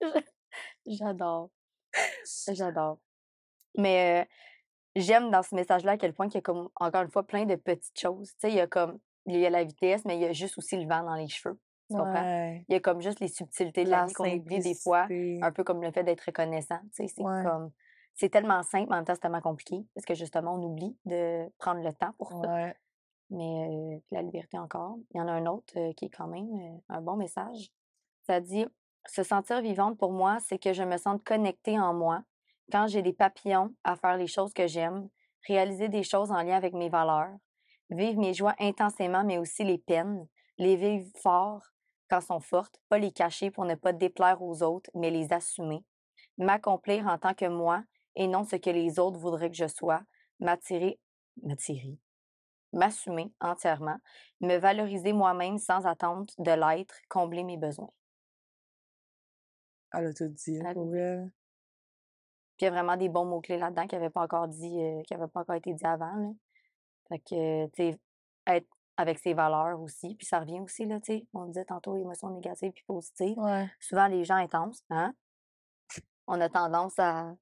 [0.86, 1.50] J'adore.
[2.52, 2.98] J'adore.
[3.78, 4.26] Mais euh,
[4.96, 7.46] j'aime dans ce message-là à quel point il y a comme, encore une fois, plein
[7.46, 8.30] de petites choses.
[8.34, 10.32] Tu sais, il y a comme, il y a la vitesse, mais il y a
[10.32, 11.58] juste aussi le vent dans les cheveux.
[11.90, 12.12] Tu comprends?
[12.12, 12.64] Ouais.
[12.68, 15.06] Il y a comme juste les subtilités de la, vie qu'on oublie des fois.
[15.10, 16.80] Un peu comme le fait d'être reconnaissant.
[16.94, 17.70] Tu sais, c'est comme,
[18.14, 19.84] c'est tellement simple, mais en même temps, c'est tellement compliqué.
[19.94, 22.52] Parce que justement, on oublie de prendre le temps pour ça.
[22.52, 22.76] Ouais.
[23.30, 24.96] Mais euh, la liberté encore.
[25.12, 27.70] Il y en a un autre euh, qui est quand même euh, un bon message.
[28.26, 28.66] Ça dit
[29.06, 32.22] Se sentir vivante pour moi, c'est que je me sente connectée en moi
[32.70, 35.08] quand j'ai des papillons à faire les choses que j'aime,
[35.46, 37.34] réaliser des choses en lien avec mes valeurs,
[37.90, 40.26] vivre mes joies intensément, mais aussi les peines,
[40.56, 41.73] les vivre fort
[42.08, 45.84] quand sont fortes, pas les cacher pour ne pas déplaire aux autres, mais les assumer,
[46.38, 47.82] m'accomplir en tant que moi
[48.16, 50.02] et non ce que les autres voudraient que je sois,
[50.40, 51.00] m'attirer,
[51.42, 51.98] m'attirer,
[52.72, 53.98] m'assumer entièrement,
[54.40, 57.90] me valoriser moi-même sans attente de l'être, combler mes besoins.
[59.92, 61.30] Elle a tout dit, Elle a pour elle.
[62.56, 65.02] Puis il y a vraiment des bons mots-clés là-dedans qui n'avaient pas encore dit, euh,
[65.02, 66.14] qui n'avaient pas encore été dit avant.
[66.14, 66.30] Là.
[67.08, 68.00] Fait que, tu sais,
[68.46, 70.14] être avec ses valeurs aussi.
[70.14, 73.38] Puis ça revient aussi, là, tu sais, on disait tantôt émotions négatives puis positives.
[73.38, 73.68] Ouais.
[73.80, 75.14] Souvent, les gens intenses, hein,
[76.26, 77.34] on a tendance à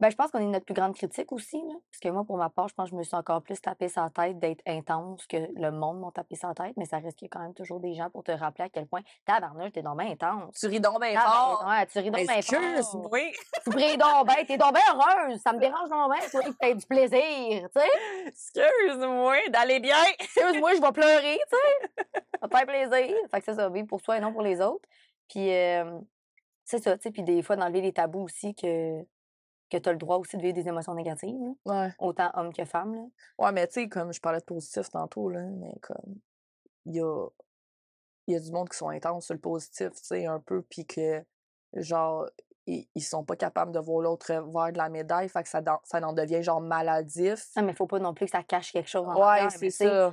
[0.00, 1.74] ben, je pense qu'on est notre plus grande critique aussi, là.
[1.90, 3.88] Parce que moi, pour ma part, je pense que je me suis encore plus tapé
[3.88, 7.26] sa tête d'être intense que le monde m'a tapé sa tête, mais ça reste qu'il
[7.26, 9.82] y a quand même toujours des gens pour te rappeler à quel point tabarnouche, t'es
[9.82, 10.58] donc bien intense.
[10.58, 11.66] Tu ris donc bien fort.
[11.68, 12.60] ouais, tu ris donc bien fort.
[12.76, 13.18] Excuse-moi.
[13.62, 15.40] Tu ris donc bien, t'es donc bien heureuse.
[15.42, 18.26] Ça me dérange donc bien, toi, que t'aies du plaisir, tu sais.
[18.26, 19.96] Excuse-moi d'aller bien.
[20.18, 22.22] Excuse-moi, je vais pleurer, tu sais.
[22.40, 23.16] Ça faire plaisir.
[23.30, 24.88] Fait que c'est ça, vivre pour soi et non pour les autres.
[25.28, 26.00] Puis, euh,
[26.64, 27.10] c'est ça, tu sais.
[27.10, 29.04] Puis des fois, d'enlever les tabous aussi que,
[29.70, 31.84] que tu as le droit aussi de vivre des émotions négatives, là.
[31.86, 31.94] Ouais.
[31.98, 32.94] autant homme que femme.
[32.94, 33.04] Là.
[33.38, 36.16] Ouais, mais tu sais, comme je parlais de positif tantôt, là, mais comme,
[36.86, 37.26] il y a,
[38.26, 40.86] y a du monde qui sont intenses sur le positif, tu sais, un peu, puis
[40.86, 41.24] que,
[41.74, 42.26] genre,
[42.66, 45.62] ils, ils sont pas capables de voir l'autre verre de la médaille, fait que ça,
[45.84, 47.48] ça en devient, genre, maladif.
[47.56, 49.70] Non, mais il faut pas non plus que ça cache quelque chose en Ouais, mais
[49.70, 50.12] c'est ça.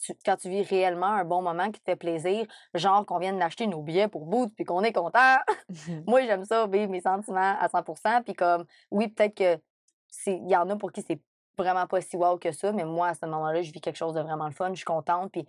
[0.00, 3.38] Tu- quand tu vis réellement un bon moment qui te fait plaisir, genre qu'on vienne
[3.38, 5.36] d'acheter nos billets pour bout puis qu'on est content.
[6.06, 9.60] Moi, j'aime ça, vivre mes sentiments à 100% Puis comme, oui, peut-être que
[10.08, 11.20] c'est- il y en a pour qui c'est
[11.58, 14.14] vraiment pas si wow que ça, mais moi, à ce moment-là, je vis quelque chose
[14.14, 15.46] de vraiment le fun, je suis contente, puis,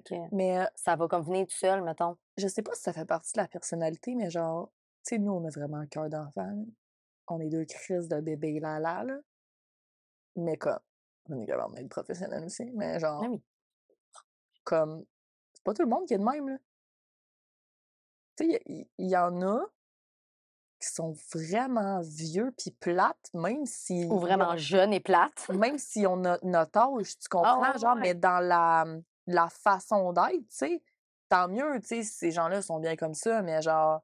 [0.00, 2.16] que Mais euh, ça va comme venir tout seul, mettons.
[2.38, 4.70] je sais pas si ça fait partie de la personnalité, mais genre,
[5.06, 6.50] tu sais, nous, on a vraiment un cœur d'enfant.
[7.28, 9.14] On est deux crises de bébé là là, là.
[10.36, 10.78] Mais comme,
[11.28, 13.42] on est capable d'être professionnel aussi, mais genre, Ah oui.
[14.64, 15.04] comme,
[15.52, 16.58] c'est pas tout le monde qui est de même, là.
[18.36, 19.66] Tu sais, il y, en a
[20.80, 24.06] qui sont vraiment vieux puis plates, même si.
[24.06, 25.48] Ou vraiment jeune et plate.
[25.50, 28.00] Même si on a notre âge, tu comprends, ouais, genre, ouais.
[28.00, 28.86] mais dans la,
[29.26, 30.82] la façon d'être, tu sais,
[31.28, 34.02] tant mieux, tu sais, si ces gens-là sont bien comme ça, mais genre,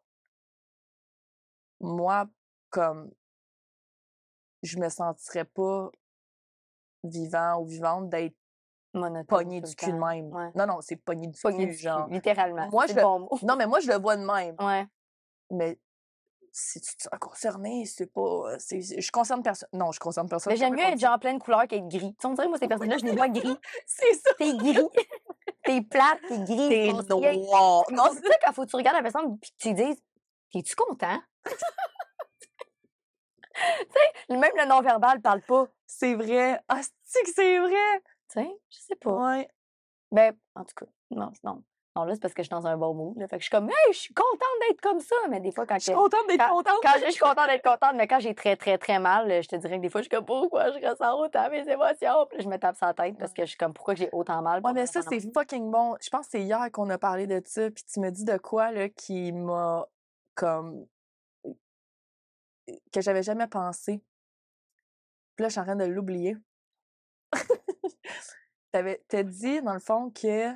[1.80, 2.28] moi,
[2.70, 3.10] comme,
[4.62, 5.90] je me sentirais pas
[7.08, 8.34] vivant ou vivante d'être
[9.28, 10.32] pogné du cul de même.
[10.32, 10.50] Ouais.
[10.54, 12.08] Non, non, c'est pogné du Pogné cul, du cul, genre.
[12.08, 12.68] littéralement.
[12.70, 13.38] Moi, je le bon mot.
[13.42, 14.56] Non, mais moi, je le vois de même.
[14.60, 14.86] Ouais.
[15.50, 15.78] Mais
[16.50, 18.56] si tu te sens concerné, c'est pas.
[18.58, 19.68] je concerne personne.
[19.72, 20.52] Non, je concerne personne.
[20.52, 22.14] Mais j'aime mieux être genre pleine couleur qu'être gris.
[22.14, 23.56] Tu sais, on dirait, moi, ces personnes-là, je les vois gris.
[23.86, 24.30] C'est ça.
[24.38, 24.78] T'es gris.
[25.64, 26.68] T'es plate, t'es gris.
[26.68, 27.84] T'es noir.
[27.92, 30.02] Non, c'est ça, quand faut que tu regardes la personne puis que tu dises
[30.50, 31.20] T'es-tu content?
[33.80, 33.86] Tu
[34.28, 35.66] sais, même le non-verbal parle pas.
[35.86, 36.60] c'est vrai.
[36.68, 38.00] Ah, c'est que c'est vrai?
[38.30, 39.12] Tu sais, je sais pas.
[39.12, 39.48] Ouais.
[40.12, 41.62] Mais, en tout cas, non, non.
[41.96, 43.18] Non, là, c'est parce que je suis dans un bon mood.
[43.18, 43.26] Là.
[43.26, 44.38] Fait que je suis comme, hey, je suis contente
[44.68, 45.16] d'être comme ça.
[45.30, 46.78] Mais des fois, quand, Je suis contente d'être contente.
[46.80, 49.56] quand je, suis contente d'être contente, mais quand j'ai très, très, très mal, je te
[49.56, 52.26] dirais que des fois, je suis comme, pourquoi je ressens autant mes émotions?
[52.28, 54.42] Puis là, je me tape sa tête parce que je suis comme, pourquoi j'ai autant
[54.42, 54.60] mal?
[54.62, 55.96] Ouais, mais ça, c'est fucking bon.
[56.00, 58.36] Je pense que c'est hier qu'on a parlé de ça, puis tu me dis de
[58.36, 59.84] quoi, là, qui m'a,
[60.36, 60.86] comme,
[62.92, 64.02] que j'avais jamais pensé.
[65.36, 66.36] Puis là, je suis en train de l'oublier.
[68.72, 70.52] T'as dit, dans le fond, que...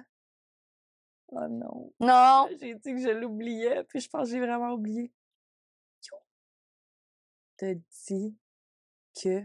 [1.28, 1.92] Oh non.
[2.00, 2.48] Non!
[2.60, 5.12] J'ai dit que je l'oubliais, puis je pense que j'ai vraiment oublié.
[7.56, 8.36] T'as dit
[9.14, 9.40] que...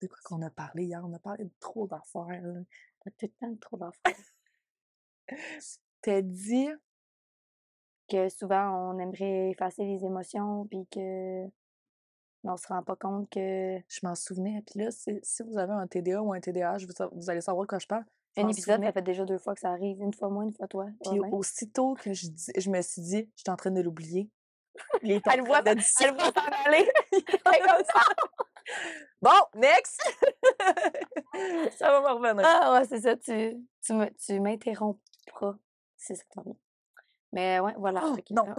[0.00, 1.00] De quoi qu'on a parlé hier?
[1.04, 2.60] On a parlé de trop d'affaires, là.
[3.00, 4.32] T'as tout le temps trop d'affaires.
[6.02, 6.68] T'as dit...
[8.12, 11.46] que souvent on aimerait effacer les émotions puis que
[12.44, 14.62] on se rend pas compte que Je m'en souvenais.
[14.66, 16.78] Puis là, si, si vous avez un TDA ou un TDAH,
[17.12, 18.04] vous, allez savoir de quoi je parle.
[18.36, 18.86] Je un épisode souvenais.
[18.88, 21.20] ça fait déjà deux fois que ça arrive une fois moi une fois toi Puis
[21.20, 24.30] Ouais, aussitôt que je, dis- je me suis dit, j'étais en train de l'oublier.
[25.02, 28.02] Elle voit elle voit s'en aller comme ça.
[29.20, 30.00] Bon, next!
[31.76, 32.42] ça va me revenir.
[32.44, 35.58] ah ouais c'est ça tu tu m'interrompras
[35.96, 36.42] c'est ça.
[37.32, 38.44] Mais ouais voilà Oh, non.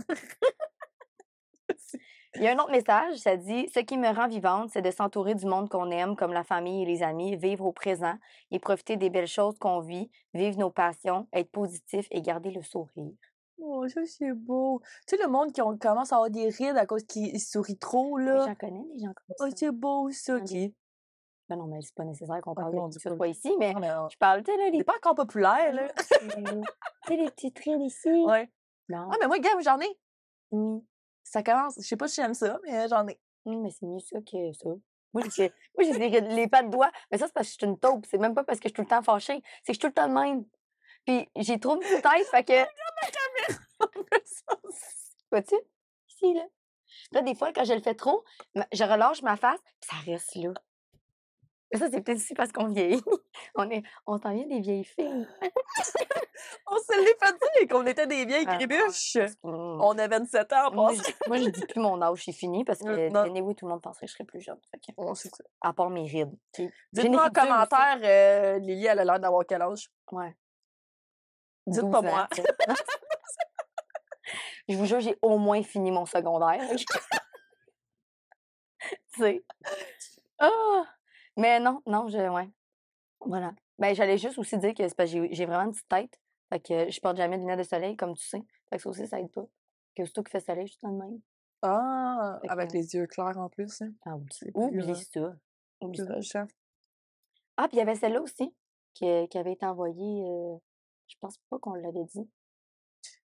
[2.36, 4.90] Il y a un autre message, ça dit Ce qui me rend vivante, c'est de
[4.90, 8.16] s'entourer du monde qu'on aime, comme la famille et les amis, vivre au présent
[8.50, 12.64] et profiter des belles choses qu'on vit, vivre nos passions, être positif et garder le
[12.64, 13.14] sourire.
[13.60, 14.82] Oh, ça, c'est beau.
[15.08, 17.78] Tu sais, le monde qui commence à avoir des rides à cause qu'il il sourit
[17.78, 18.46] trop, là.
[18.48, 19.56] J'en connais des gens comme Oh, ça.
[19.56, 20.74] c'est beau, ça, qui.
[21.50, 23.74] Ben non, mais c'est pas nécessaire qu'on parle Ok, on de ce pas ici, mais
[23.74, 25.88] Non, mais on- je parle, tu sais, là, les pas encore populaire, là.
[25.98, 26.06] tu
[27.08, 28.10] sais, les petits traits ici.
[28.26, 28.50] Ouais.
[28.90, 29.98] Non, Ah, mais moi, gars, j'en ai.
[30.52, 30.82] oui.
[31.24, 31.76] Ça commence.
[31.78, 33.18] Je sais pas si j'aime ça, mais j'en ai.
[33.46, 34.70] Mais c'est mieux ça que ça.
[35.14, 35.54] Moi, j'ai
[36.22, 36.92] les pas de doigts.
[37.12, 38.06] Mais ça, c'est parce que je suis une taupe.
[38.10, 39.42] C'est même pas parce que je suis tout le temps fâchée.
[39.64, 40.46] C'est que je suis tout le temps de même.
[41.06, 42.54] Puis j'ai trop de tête, fait que.
[45.32, 45.56] Vois-tu?
[46.10, 46.44] Ici, là.
[47.12, 48.24] Là, des fois, quand je le fais trop,
[48.72, 50.52] je relâche ma face, puis ça reste là.
[51.74, 53.02] Mais ça, c'est peut-être aussi parce qu'on vieillit.
[53.56, 55.28] On est, on s'en vient des vieilles filles.
[56.68, 59.18] On se l'est fait dire qu'on était des vieilles Ah, crébuches.
[59.44, 59.82] Mm.
[59.82, 62.80] On a 27 ans Moi, je, moi, je dis plus mon âge, c'est fini parce
[62.80, 63.22] que Euh, non.
[63.22, 64.60] anyway, tout le monde penserait que je serais plus jeune.
[64.72, 65.14] Fait que, On
[65.62, 66.38] à part mes rides.
[66.92, 69.90] Dites-moi en commentaire, euh, Lily, elle a l'air d'avoir quel âge?
[70.12, 70.36] Ouais.
[71.66, 72.28] Dites 12 pas moi.
[74.68, 76.62] je vous jure, j'ai au moins fini mon secondaire.
[76.76, 76.86] tu
[79.18, 79.44] sais.
[80.40, 80.84] Ah!
[81.38, 82.18] Mais non, non, je.
[82.30, 82.50] Ouais.
[83.22, 83.54] Voilà.
[83.80, 86.20] Ben, j'allais juste aussi dire que c'est parce que j'ai j'ai vraiment une petite tête.
[86.50, 88.42] Fait que je porte jamais de lunettes de soleil, comme tu sais.
[88.70, 89.46] Fait que ça aussi, ça aide pas.
[89.96, 91.20] Que surtout qu'il fait soleil, juste de même.
[91.62, 93.82] Ah, Fait avec que- les yeux clairs en plus.
[93.82, 93.92] Hein.
[94.06, 95.36] Ah, oublie, euh, ça.
[95.82, 96.46] Oublie ça.
[97.58, 98.54] Ah, puis il y avait celle-là aussi,
[98.94, 100.24] qui, qui avait été envoyée.
[100.28, 100.56] euh,
[101.08, 102.30] je pense pas qu'on l'avait dit.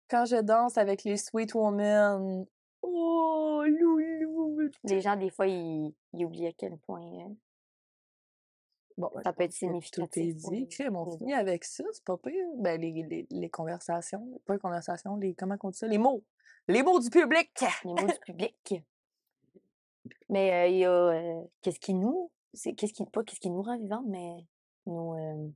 [0.10, 2.45] Quand je danse avec les Sweet Women.
[2.82, 4.70] Oh, loulou.
[4.84, 7.01] Les gens, des fois, ils, ils oublient à quel point.
[7.03, 7.34] euh,
[9.00, 10.68] Bon, Ça peut être que Tout est significatif dit.
[10.68, 12.34] Crème, on finit avec ça, c'est pas pire.
[12.58, 15.88] Ben, les, les, les conversations, pas les conversations, les, comment on dit ça?
[15.88, 16.24] Les mots.
[16.68, 17.50] Les mots du public.
[17.86, 18.74] les mots du public.
[20.30, 23.50] Mais euh, il y a euh, qu'est-ce qui nous, c'est qu'est-ce qui pas qu'est-ce qui
[23.50, 24.45] nous rend vivantes, mais
[24.86, 25.50] nos euh,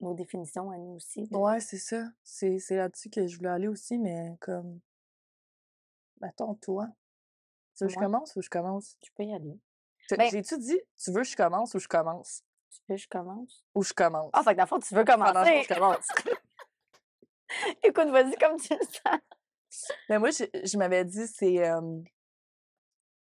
[0.00, 1.28] nos définitions à nous aussi.
[1.28, 2.04] de- Ouais, c'est ça.
[2.22, 4.80] C'est c'est là-dessus que je voulais aller aussi, mais comme.
[6.20, 6.88] Attends, toi.
[7.76, 8.96] Tu veux que je commence ou je commence?
[9.00, 9.58] Tu peux y aller.
[10.10, 12.42] Tu- Ben- J'ai-tu dit, tu veux que je commence ou je commence?
[12.72, 13.64] Tu veux que je commence?
[13.74, 14.30] Ou je commence?
[14.32, 15.62] Ah, fait que dans le fond, tu veux commencer.
[15.68, 16.06] je commence.
[17.82, 19.90] Écoute, vas-y comme tu le sens.
[20.08, 21.68] Mais moi, je, je m'avais dit, c'est.
[21.68, 22.00] euh,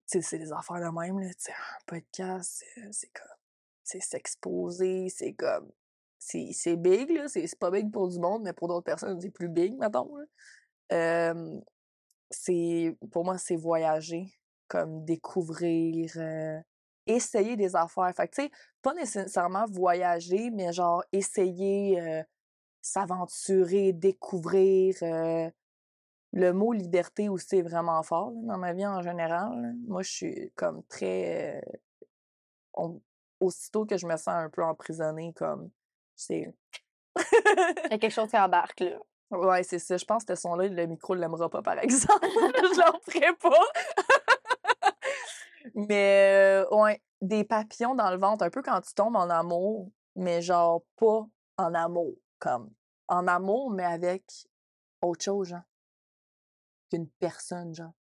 [0.05, 1.27] c'est des affaires de même, là.
[1.29, 3.35] Tu sais, un podcast, c'est- c'est comme.
[3.83, 5.69] C'est s'exposer, c'est comme.
[6.19, 7.27] C'est big, là.
[7.27, 10.15] C'est c'est pas big pour du monde, mais pour d'autres personnes, c'est plus big, mettons,
[10.15, 10.25] là.
[10.93, 11.59] Euh,
[12.29, 12.97] c'est.
[13.11, 14.33] Pour moi, c'est voyager,
[14.67, 16.11] comme découvrir.
[16.17, 16.59] euh,
[17.07, 18.11] essayer des affaires.
[18.15, 18.51] Fait que, tu sais,
[18.81, 22.23] pas nécessairement voyager, mais genre essayer, euh,
[22.81, 24.95] s'aventurer, découvrir.
[25.03, 25.49] euh,
[26.33, 29.61] le mot liberté aussi est vraiment fort là, dans ma vie en général.
[29.61, 29.69] là.
[29.87, 31.57] Moi, je suis comme très.
[31.65, 31.77] euh,
[32.73, 33.01] on-
[33.39, 35.69] aussitôt que je me sens un peu emprisonnée, comme.
[36.15, 36.53] C'est.
[37.17, 38.97] Il y a quelque chose qui embarque là.
[39.31, 39.97] Ouais, c'est ça.
[39.97, 42.27] Je pense que ce son-là, le micro ne l'aimera pas, par exemple.
[42.29, 43.65] je l'en ferai pas.
[45.75, 49.91] Mais, euh, ouais, des papillons dans le ventre, un peu quand tu tombes en amour,
[50.15, 52.71] mais genre pas en amour, comme
[53.07, 54.23] en amour, mais avec
[55.01, 55.61] autre chose, genre.
[56.89, 57.93] Qu'une personne, genre.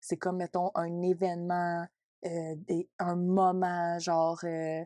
[0.00, 1.86] C'est comme, mettons, un événement,
[2.26, 4.84] euh, des, un moment, genre, euh,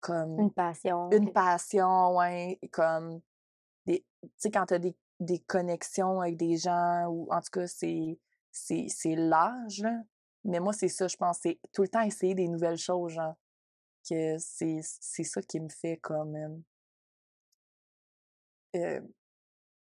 [0.00, 1.10] comme Une passion.
[1.10, 3.20] une passion, ouais, comme
[3.86, 7.50] des tu sais quand tu as des, des connexions avec des gens ou en tout
[7.52, 8.18] cas c'est
[8.50, 10.02] c'est c'est large là.
[10.44, 13.34] Mais moi c'est ça je pense c'est tout le temps essayer des nouvelles choses genre
[14.08, 16.62] que c'est ça qui me fait comme
[18.76, 19.00] euh,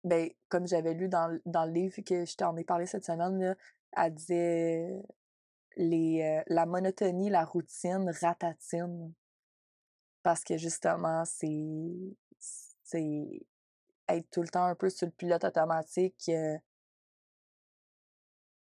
[0.03, 3.39] ben comme j'avais lu dans, dans le livre que je t'en ai parlé cette semaine
[3.39, 3.55] là,
[3.97, 5.01] elle disait
[5.77, 9.13] les la monotonie, la routine ratatine
[10.23, 12.15] parce que justement, c'est
[12.83, 13.41] c'est
[14.07, 16.31] être tout le temps un peu sur le pilote automatique.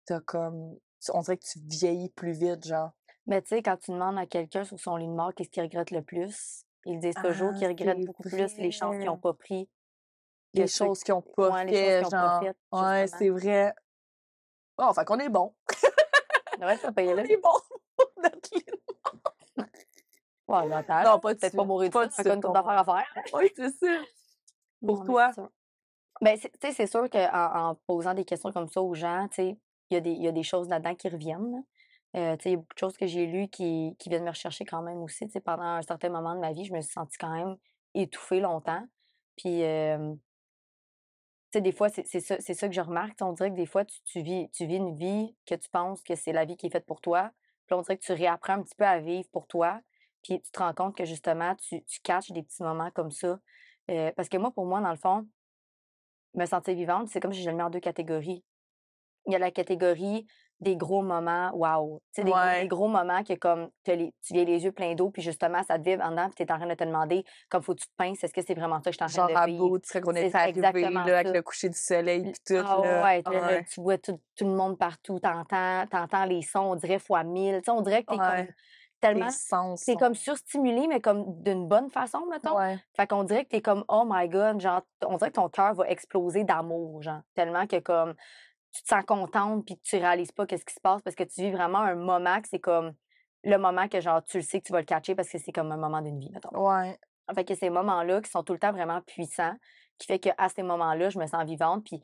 [0.05, 0.79] T'as comme.
[1.13, 2.91] On dirait que tu vieillis plus vite, genre.
[3.27, 5.63] Mais tu sais, quand tu demandes à quelqu'un sur son lit de mort qu'est-ce qu'il
[5.63, 9.17] regrette le plus, ils disent toujours Ah, qu'ils regrettent beaucoup plus les chances qu'ils n'ont
[9.19, 9.69] pas pris.
[10.55, 12.43] Les choses qui- qu'ils ont pas ouais, les fait, pas genre.
[12.83, 13.75] ouais, c'est vrai.
[14.77, 15.55] Bon, fait qu'on est bon.
[16.61, 17.51] Ouais, ça paye On est bon.
[18.23, 18.65] Notre lit.
[20.49, 22.85] Ouais, mais Non, pas de peut-être pas mourir de pas ça, suite, une d'affaires à
[22.85, 23.25] faire.
[23.33, 23.87] Oui, c'est ça.
[24.85, 25.31] Pour Non, mais toi?
[26.21, 29.29] Ben, c'est- tu sais, c'est sûr qu'en en posant des questions comme ça aux gens,
[29.29, 29.59] tu sais,
[29.93, 31.65] il y, a des- il y a des choses là-dedans qui reviennent.
[32.17, 34.65] Euh, il y a beaucoup de choses que j'ai lues qui, qui viennent me rechercher
[34.65, 35.27] quand même aussi.
[35.45, 37.57] Pendant un certain moment de ma vie, je me suis sentie quand même
[37.95, 38.85] étouffée longtemps.
[39.37, 39.63] Puis,
[41.55, 43.17] des fois, c'est ça, ça que je remarque.
[43.21, 46.15] On dirait que des fois, tu, vis, tu vis une vie que tu penses que
[46.15, 47.31] c'est la vie qui est faite pour toi.
[47.67, 49.81] Puis on dirait que tu réapprends un petit peu à vivre pour toi.
[50.23, 53.39] Puis tu te rends compte que justement, tu, tu catches des petits moments comme ça.
[53.91, 55.27] Euh, parce que moi, pour moi, dans le fond,
[56.35, 58.45] me sentir vivante, c'est comme si je le mets en deux catégories.
[59.27, 60.27] Il y a la catégorie
[60.61, 61.99] des gros moments, waouh.
[62.15, 62.63] Tu sais, des, gros- Ouais.
[62.63, 65.77] des gros moments que comme les, tu viens les yeux pleins d'eau, puis justement, ça
[65.77, 67.81] te vibre en dedans, puis tu es en train de te demander, comme faut que
[67.81, 69.51] tu te pinces, est-ce que c'est vraiment ça que je suis en train Genre de
[69.51, 69.69] vivre?
[69.69, 72.65] bout, tu serais qu'on est C'est arrivé là, avec le coucher du soleil puis tout.
[72.65, 73.03] Ah là.
[73.03, 77.25] ouais, tu vois tout, tout le monde partout, t'entends, t'entends les sons, on dirait fois
[77.25, 77.57] mille.
[77.57, 78.47] Tu sais, on dirait que t'es comme
[79.01, 79.31] tellement.
[79.31, 82.55] Sont- comme surstimulé, mais comme d'une bonne façon, mettons.
[82.97, 85.75] Fait qu'on dirait que t'es comme, oh my god, genre, on dirait que ton cœur
[85.75, 88.15] va exploser d'amour, genre, tellement que comme,
[88.73, 91.25] tu te sens contente puis que tu réalises pas qu'est-ce qui se passe parce que
[91.25, 92.93] tu vis vraiment un moment que c'est comme,
[93.45, 95.53] le moment que genre tu le sais que tu vas le catcher parce que c'est
[95.53, 96.57] comme un moment d'une vie, mettons.
[96.57, 96.99] Ouais.
[97.35, 99.55] Fait que ces moments-là qui sont tout le temps vraiment puissants,
[99.99, 101.85] qui fait qu'à ces moments-là, je me sens vivante.
[101.85, 102.01] Puis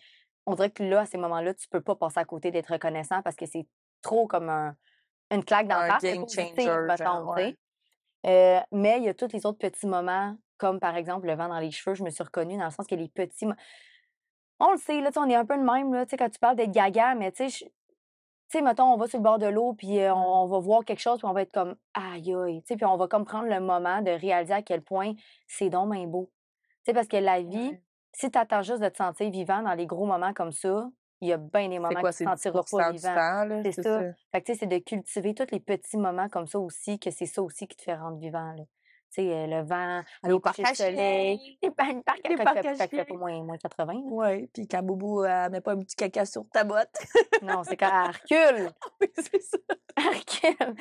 [0.46, 3.22] on dirait que là, à ces moments-là, tu peux pas passer à côté d'être reconnaissant
[3.22, 3.66] parce que c'est
[4.00, 4.74] trop comme un,
[5.30, 6.02] une claque dans la face.
[6.02, 7.56] game changer, mettons, ouais.
[8.26, 11.48] Euh, mais il y a tous les autres petits moments, comme par exemple le vent
[11.48, 13.46] dans les cheveux, je me suis reconnue dans le sens que les petits.
[14.60, 16.72] On le sait, là, on est un peu de même, là, quand tu parles d'être
[16.72, 17.72] gaga, mais tu sais, je- tu
[18.58, 20.84] sais, mettons, on va sur le bord de l'eau, puis euh, on, on va voir
[20.84, 23.24] quelque chose, puis on va être comme aïe aïe, tu sais, puis on va comme
[23.24, 25.12] prendre le moment de réaliser à quel point
[25.46, 26.30] c'est donc bien beau.
[26.84, 27.82] Tu sais, parce que la vie, Ouais.
[28.14, 30.88] si tu attends juste de te sentir vivant dans les gros moments comme ça,
[31.20, 32.96] il y a bien des moments quoi, que tu c'est ne sentiras pas 10% du
[32.98, 33.62] vivant.
[33.64, 34.00] C'est ça?
[34.32, 37.10] Fait que, tu sais, c'est de cultiver tous les petits moments comme ça aussi, que
[37.10, 38.62] c'est ça aussi qui te fait rendre vivant, là.
[39.10, 42.18] Tu sais, euh, le vent, Aller au le parc à soleil, les par- les parcs
[42.26, 43.16] à Les parcs fait- chiens.
[43.16, 43.92] moins, moins 80.
[43.94, 44.00] là.
[44.02, 46.94] Ouais, puis quand Boubou, elle met pas un petit caca sur ta botte.
[47.42, 49.56] Non, c'est quand elle recule, oui, c'est ça.
[49.96, 50.74] elle recule,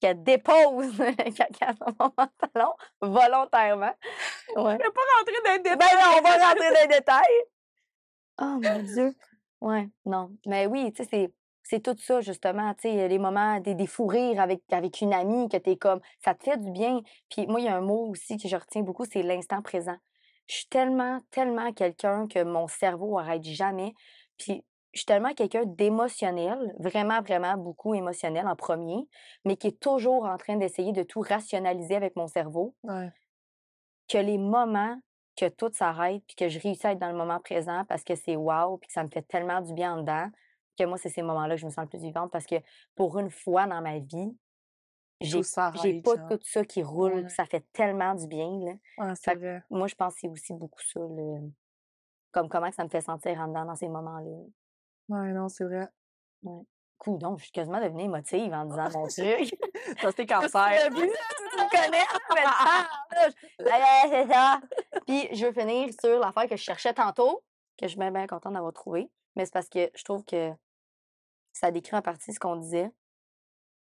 [0.00, 3.94] qu'elle dépose le caca sur mon pantalon volontairement.
[4.56, 4.72] Ouais.
[4.72, 5.94] Je vais pas rentrer dans les Ben détails.
[5.94, 7.42] non, on va rentrer dans les détails.
[8.40, 9.14] Oh mon Dieu.
[9.60, 10.32] Ouais, non.
[10.46, 11.32] Mais oui, tu sais, c'est.
[11.72, 15.14] C'est tout ça, justement, tu sais, les moments, des, des fous rires avec, avec une
[15.14, 17.00] amie, que t'es comme, ça te fait du bien.
[17.30, 19.96] Puis moi, il y a un mot aussi que je retiens beaucoup, c'est l'instant présent.
[20.48, 23.94] Je suis tellement, tellement quelqu'un que mon cerveau arrête jamais.
[24.36, 24.62] Puis
[24.92, 29.08] je suis tellement quelqu'un d'émotionnel, vraiment, vraiment beaucoup émotionnel en premier,
[29.46, 33.08] mais qui est toujours en train d'essayer de tout rationaliser avec mon cerveau Ouais.
[34.10, 34.98] que les moments
[35.38, 38.14] que tout s'arrête puis que je réussis à être dans le moment présent parce que
[38.14, 40.28] c'est wow puis que ça me fait tellement du bien en dedans
[40.78, 42.56] que moi c'est ces moments-là que je me sens le plus vivante parce que
[42.94, 44.36] pour une fois dans ma vie
[45.20, 45.40] j'ai
[46.02, 47.28] pas tout ça qui roule Ouais.
[47.28, 48.72] ça fait tellement du bien là.
[48.98, 49.62] Ouais, Fait vrai.
[49.70, 51.50] moi je pense que c'est aussi beaucoup ça le
[52.32, 54.30] comme comment que ça me fait sentir en dedans dans ces moments-là.
[55.08, 55.86] Ouais, non, c'est vrai.
[56.96, 59.54] Coudon, je suis quasiment devenue émotive en disant mon truc.
[60.00, 60.70] Ça, c'était cancer.
[60.88, 62.06] tu me connais.
[63.60, 64.60] Ouais, c'est ça.
[65.06, 67.42] Puis je veux finir sur l'affaire que je cherchais tantôt,
[67.76, 69.10] que je suis bien, bien contente d'avoir trouvé.
[69.36, 70.52] Mais c'est parce que je trouve que
[71.52, 72.90] ça décrit en partie ce qu'on disait.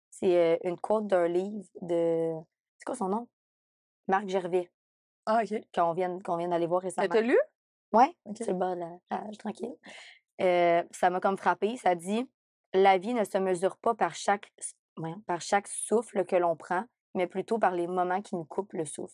[0.10, 2.34] C'est une quote d'un livre de.
[2.80, 3.28] C'est quoi son nom?
[4.08, 4.72] Marc Gervais,
[5.26, 5.62] Ah, OK.
[5.76, 7.08] qu'on vient, qu'on vient d'aller voir récemment.
[7.10, 7.38] t'a lu?
[7.92, 8.36] Ouais, OK.
[8.38, 9.76] c'est le bas de la page, tranquille.
[10.42, 11.76] Euh, ça m'a comme frappé.
[11.78, 12.30] Ça dit
[12.74, 14.52] La vie ne se mesure pas par chaque,
[15.26, 16.86] par chaque souffle que l'on prend,
[17.16, 19.14] mais plutôt par les moments qui nous coupent le souffle.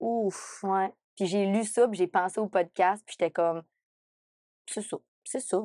[0.00, 0.62] Ouf.
[0.64, 0.92] Ouais.
[1.16, 3.62] Puis j'ai lu ça, puis j'ai pensé au podcast, puis j'étais comme
[4.66, 5.62] C'est ça, c'est ça,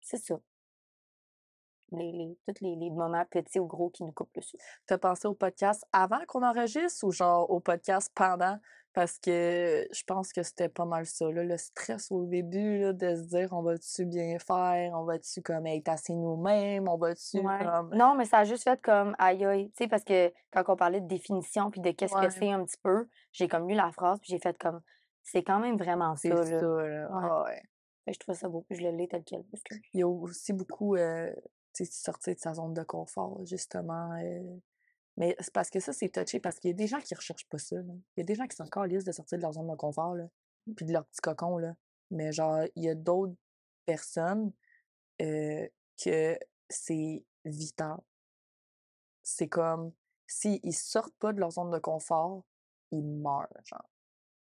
[0.00, 0.38] c'est ça.
[1.92, 4.62] Les, les, tous les, les moments petits ou gros qui nous coupent le souffle.
[4.86, 8.58] T'as pensé au podcast avant qu'on enregistre ou genre au podcast pendant?
[8.92, 12.92] Parce que je pense que c'était pas mal ça, là, le stress au début, là,
[12.92, 17.38] de se dire on va-tu bien faire, on va-tu comme être assez nous-mêmes, on va-tu
[17.38, 17.58] Ouais.
[17.64, 17.94] comme.
[17.94, 19.68] Non, mais ça a juste fait comme aïe aïe.
[19.76, 22.26] Tu sais, parce que quand on parlait de définition puis de qu'est-ce Ouais.
[22.26, 24.80] que c'est un petit peu, j'ai comme lu la phrase puis j'ai fait comme
[25.22, 26.30] c'est quand même vraiment ça.
[26.30, 26.44] Là.
[26.46, 27.08] ça, là.
[27.10, 27.28] Ouais.
[27.30, 27.44] Ah
[28.06, 29.44] que je trouvais ça beau puis je le lis tel quel.
[29.44, 31.32] parce que- Il y a aussi beaucoup, euh,
[31.72, 34.12] sortir de sa zone de confort, justement.
[34.22, 34.56] euh,
[35.18, 37.48] Mais c'est parce que ça, c'est touché, parce qu'il y a des gens qui recherchent
[37.48, 37.92] pas ça, là.
[38.16, 39.74] Il y a des gens qui sont encore lisses de sortir de leur zone de
[39.76, 40.28] confort, là,
[40.76, 41.74] puis de leur petit cocon, là.
[42.10, 43.34] Mais genre, il y a d'autres
[43.86, 44.52] personnes
[45.22, 45.66] euh,
[46.02, 46.38] que
[46.68, 47.96] c'est vital.
[49.22, 49.92] C'est comme,
[50.26, 52.44] s'ils sortent pas de leur zone de confort,
[52.90, 53.88] ils meurent, genre.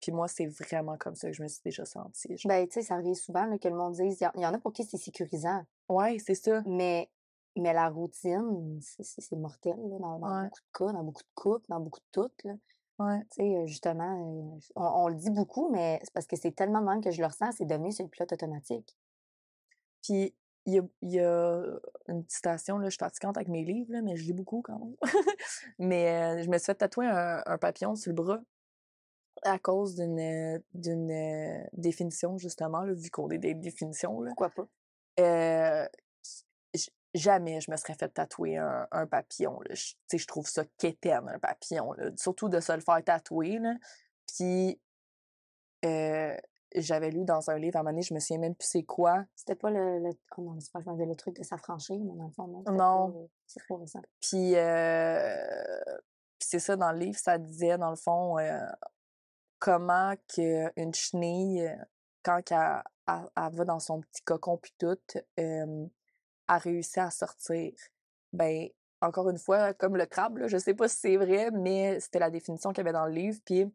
[0.05, 2.37] Puis moi, c'est vraiment comme ça que je me suis déjà sentie.
[2.37, 2.47] genre.
[2.49, 4.41] Ben, tu sais, ça revient souvent là, que le monde dise il y en- il
[4.41, 6.61] y en a pour qui c'est sécurisant, Ouais, c'est ça.
[6.67, 7.09] mais,
[7.55, 10.43] mais la routine, c'est- mortel là, dans, dans Ouais.
[10.43, 12.43] beaucoup de cas, dans beaucoup de couples, dans beaucoup de toutes.
[12.43, 12.53] Là.
[12.99, 13.19] Ouais.
[13.31, 16.51] Tu sais, euh, justement, euh, on, on le dit beaucoup, mais c'est parce que c'est
[16.51, 18.95] tellement de même que je le ressens, c'est devenu sur le pilote automatique.
[20.03, 20.35] Puis
[20.67, 21.63] il y a, il y a
[22.09, 24.61] une petite citation, là, je suis fatigante avec mes livres, là, mais je lis beaucoup
[24.61, 24.95] quand même.
[25.79, 28.39] mais euh, je me suis fait tatouer un, un papillon sur le bras
[29.43, 34.21] à cause d'une d'une définition, justement, là, vu qu'on est des définitions.
[34.21, 34.29] Là.
[34.29, 34.67] Pourquoi pas?
[35.19, 35.87] Euh,
[37.13, 39.59] jamais je me serais fait tatouer un, un papillon.
[39.61, 39.73] Là.
[39.73, 41.93] Je, tu sais, je trouve ça quétaine, un papillon.
[41.93, 42.11] Là.
[42.17, 43.59] Surtout de se le faire tatouer.
[43.59, 43.73] Là.
[44.27, 44.79] Puis
[45.85, 46.35] euh,
[46.75, 48.83] j'avais lu dans un livre à un moment donné, je me souviens même plus c'est
[48.83, 49.23] quoi.
[49.35, 50.09] C'était pas le, le...
[50.37, 52.63] Oh non, pas le truc de s'affranchir, mais dans le fond, non.
[52.71, 53.29] Non.
[53.45, 54.01] C'est trop récent.
[54.19, 55.35] Puis, euh,
[56.37, 58.59] puis c'est ça, dans le livre, ça disait, dans le fond, euh,
[59.65, 61.75] comment qu'une chenille, euh,
[62.23, 64.95] quand elle, elle- elle va dans son petit cocon puis tout,
[65.39, 65.87] euh,
[66.47, 67.73] a réussi à sortir.
[68.31, 68.69] Ben,
[69.01, 72.19] encore une fois, comme le crabe, là, je sais pas si c'est vrai, mais c'était
[72.19, 73.39] la définition qu'il y avait dans le livre.
[73.43, 73.65] Puis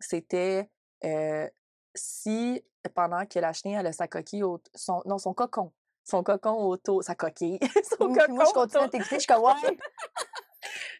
[0.00, 0.70] c'était
[1.04, 1.46] euh,
[1.94, 2.64] si
[2.94, 5.70] pendant que la chenille elle a sa coquille, au- son, non, son cocon,
[6.04, 7.58] son cocon autour, sa coquille,
[7.98, 9.78] son Puis moi, je cocon continue à t'écouter, je ouais.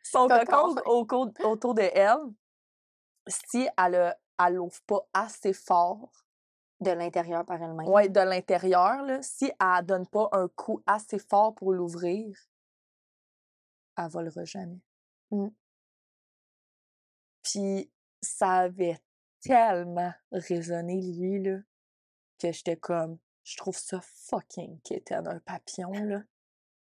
[0.03, 0.74] son Cocon.
[0.74, 2.18] cocon au autour de elle,
[3.28, 6.24] si elle, a- elle ouvre pas assez fort,
[6.80, 7.89] De l'intérieur par elle-même.
[7.89, 12.37] ouais, de l'intérieur, là, si elle donne pas un coup assez fort pour l'ouvrir,
[13.97, 14.80] elle volera jamais.
[15.30, 15.49] Mm.
[17.43, 19.01] Puis ça avait
[19.41, 21.59] tellement résonné, lui, là,
[22.39, 26.22] que j'étais comme, je trouve ça fucking kitten, un papillon, là,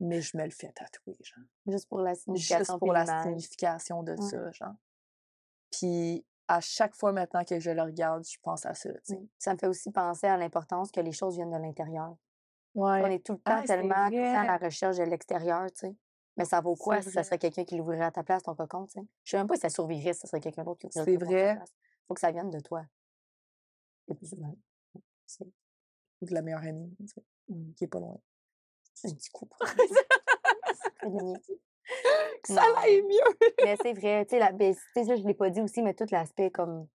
[0.00, 1.44] mais je me le fais tatouer, genre.
[1.66, 2.59] Juste pour la signification.
[2.59, 4.74] Juste pour la signification de ça, genre.
[5.70, 8.90] Puis à chaque fois maintenant que je le regarde, je pense à ça.
[9.38, 12.16] Ça me fait aussi penser à l'importance que les choses viennent de l'intérieur.
[12.74, 15.97] On est tout le temps Ah, tellement à la recherche de l'extérieur, tu sais.
[16.36, 18.86] Mais ça vaut quoi si ça serait quelqu'un qui l'ouvrirait à ta place, ton cocon,
[18.86, 19.07] tu sais?
[19.22, 21.24] Je sais même pas si ça survivrait si ça serait quelqu'un d'autre qui ouvrirait C'est
[21.24, 21.55] vrai.
[21.57, 21.74] place.
[22.09, 22.84] Faut que ça vienne de toi.
[25.26, 25.47] C'est
[26.22, 27.74] de la meilleure amie, tu sais, Mm.
[27.74, 28.18] qui est pas loin.
[28.95, 29.49] c'est un petit coup.
[32.49, 32.61] gagné.
[32.61, 33.49] Ça Non, l'aille mieux!
[33.64, 35.82] Mais c'est vrai, tu sais, la, ben, tu sais, ça, je l'ai pas dit aussi,
[35.82, 36.86] mais tout l'aspect comme,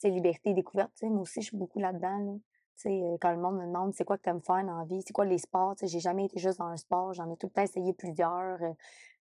[0.00, 2.32] tu sais, liberté, découverte, tu sais, moi aussi, je suis beaucoup là-dedans, là.
[2.76, 4.84] Tu sais, euh, quand le monde me demande c'est quoi que t'aimes faire dans la
[4.84, 7.28] vie, c'est quoi les sports, tu sais, j'ai jamais été juste dans un sport, j'en
[7.32, 8.72] ai tout le temps essayé plusieurs, euh,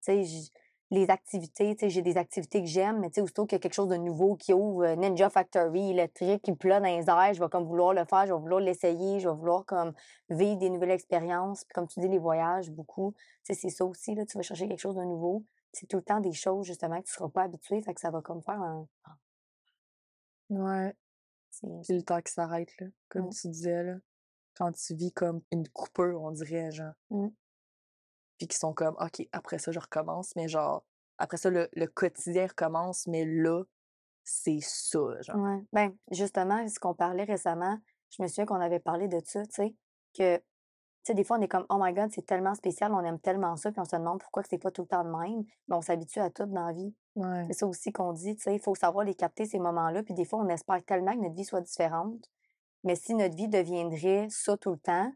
[0.05, 0.51] tu sais,
[0.91, 3.59] les activités, tu sais, j'ai des activités que j'aime, mais tu sais, aussitôt qu'il y
[3.59, 7.09] a quelque chose de nouveau qui ouvre, euh, Ninja Factory, électrique, qui pleut dans les
[7.09, 9.93] airs, je vais comme vouloir le faire, je vais vouloir l'essayer, je vais vouloir comme
[10.31, 13.15] vivre des nouvelles expériences, puis comme tu dis, les voyages, beaucoup,
[13.45, 15.97] tu sais, c'est ça aussi, là, tu vas chercher quelque chose de nouveau, c'est tout
[15.97, 18.43] le temps des choses, justement, que tu seras pas habitué, fait que ça va comme
[18.43, 18.89] faire un...
[20.51, 20.95] Ouais.
[21.51, 23.31] c'est- Puis le temps qui s'arrête, là, comme Mm.
[23.31, 23.97] tu disais, là.
[24.55, 26.95] Quand tu vis comme une coupure, on dirait, genre.
[27.11, 27.29] Mm.
[28.39, 30.85] Puis qui sont comme, OK, après ça, je recommence, mais genre,
[31.19, 33.63] après ça, le, le quotidien recommence, mais là,
[34.25, 35.37] c'est ça, genre.
[35.37, 35.65] Ouais.
[35.73, 37.79] Ben, justement, ce qu'on parlait récemment,
[38.11, 39.75] je me souviens qu'on avait parlé de ça, tu sais,
[40.17, 40.43] que,
[41.05, 43.57] sais, des fois, on est comme, oh my God, c'est tellement spécial, on aime tellement
[43.57, 45.77] ça, puis on se demande pourquoi que c'est pas tout le temps de même, mais
[45.77, 46.95] on s'habitue à tout dans la vie.
[47.17, 47.45] Ouais.
[47.47, 50.15] C'est ça aussi qu'on dit, tu sais, il faut savoir les capter, ces moments-là, puis
[50.15, 52.31] des fois, on espère tellement que notre vie soit différente,
[52.85, 55.13] mais si notre vie deviendrait ça tout le temps,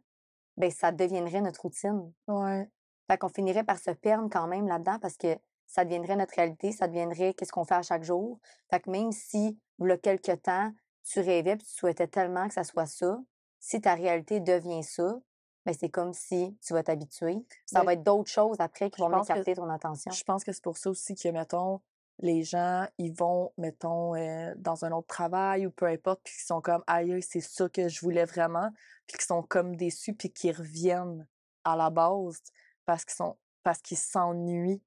[0.56, 2.12] ben, ça deviendrait notre routine.
[2.28, 2.68] Ouais.
[3.10, 6.72] Fait qu'on finirait par se perdre quand même là-dedans parce que ça deviendrait notre réalité,
[6.72, 8.38] ça deviendrait qu'est-ce qu'on fait à chaque jour.
[8.70, 10.70] Fait que même si, il y a quelques temps,
[11.04, 13.18] tu rêvais puis tu souhaitais tellement que ça soit ça,
[13.58, 15.18] si ta réalité devient ça,
[15.64, 17.44] ben c'est comme si tu vas t'habituer.
[17.66, 20.10] Ça Ben, va être d'autres choses après qui vont venir que- capter ton attention.
[20.10, 21.80] Je pense que c'est pour ça aussi que, mettons,
[22.18, 26.44] les gens, ils vont, mettons, euh, dans un autre travail ou peu importe, puis qu'ils
[26.44, 28.70] sont comme, aïe, c'est ça que je voulais vraiment,
[29.06, 31.26] puis qu'ils sont comme déçus, puis qu'ils reviennent
[31.64, 32.42] à la base
[32.84, 34.82] parce qu'ils sont, parce qu'ils s'ennuient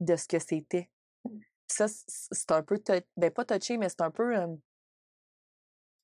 [0.00, 0.90] de ce que c'était.
[1.24, 1.38] Mmh.
[1.66, 2.80] Ça, c'est un peu,
[3.16, 4.46] ben pas touché, mais c'est un peu, euh,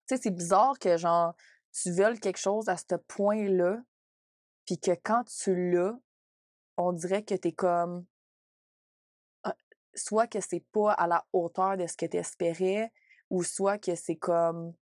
[0.07, 1.35] tu sais, c'est bizarre que, genre,
[1.73, 3.79] tu veuilles quelque chose à ce point-là,
[4.67, 5.99] puis que quand tu l'as,
[6.77, 8.07] on dirait que t'es comme,
[9.45, 9.57] ah,
[9.95, 12.93] soit que c'est pas à la hauteur de ce que tu espérais,
[13.31, 14.75] ou soit que c'est comme,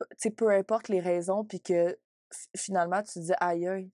[0.00, 1.98] tu sais, peu importe les raisons, puis que
[2.32, 3.90] fi- finalement tu dis, aïe,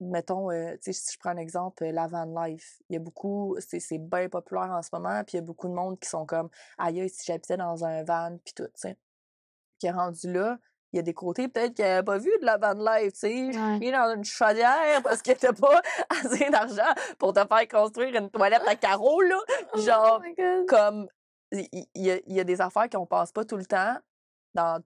[0.00, 3.00] mettons, euh, tu sais, si je prends un exemple, la van life, il y a
[3.00, 5.98] beaucoup, c'est c'est bien populaire en ce moment, puis il y a beaucoup de monde
[6.00, 8.96] qui sont comme, aïe, si j'habitais dans un van, puis tout, tu sais.
[9.78, 10.58] Qui est rendu là,
[10.92, 13.18] il y a des côtés peut-être qu'il n'avait pas vu de la van life, tu
[13.20, 13.46] sais.
[13.58, 13.90] Ouais.
[13.92, 15.80] Dans une chaudière parce que t'as pas
[16.10, 19.38] assez d'argent pour te faire construire une toilette à carreaux, là.
[19.76, 20.66] Genre, Oh God.
[20.68, 21.08] comme,
[21.52, 23.96] il y, y a des affaires qu'on passe pas tout le temps
[24.54, 24.82] dans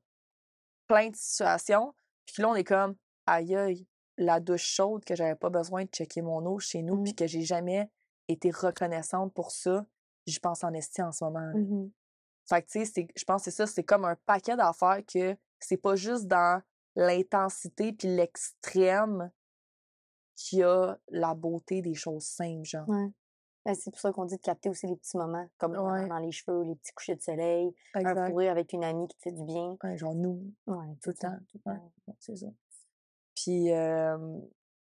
[0.87, 1.93] plein de situations.
[2.27, 2.95] Puis là, on est comme,
[3.27, 3.87] aïe, aïe,
[4.17, 7.05] la douche chaude que j'avais pas besoin de checker mon eau chez nous, Mm.
[7.05, 7.91] puis que j'ai jamais
[8.29, 9.85] été reconnaissante pour ça,
[10.27, 11.53] j'y pense en esti en ce moment.
[11.55, 11.91] Mhm.
[12.49, 15.01] Fait que, tu sais, c'est- je pense que c'est ça, c'est comme un paquet d'affaires
[15.13, 16.63] que c'est pas juste dans
[16.95, 19.31] l'intensité puis l'extrême
[20.35, 22.89] qu'il y a la beauté des choses simples, genre.
[22.89, 23.09] Ouais.
[23.65, 26.07] Ben, c'est pour ça qu'on dit de capter aussi les petits moments, comme dans- Ouais.
[26.09, 28.33] dans les cheveux, les petits couchers de soleil, un Exact.
[28.37, 29.77] rire avec une amie qui te fait du bien.
[29.83, 31.93] Ouais, genre nous, Ouais, tout tout le temps.
[32.21, 32.47] c'est ça.
[33.35, 34.39] Puis, euh,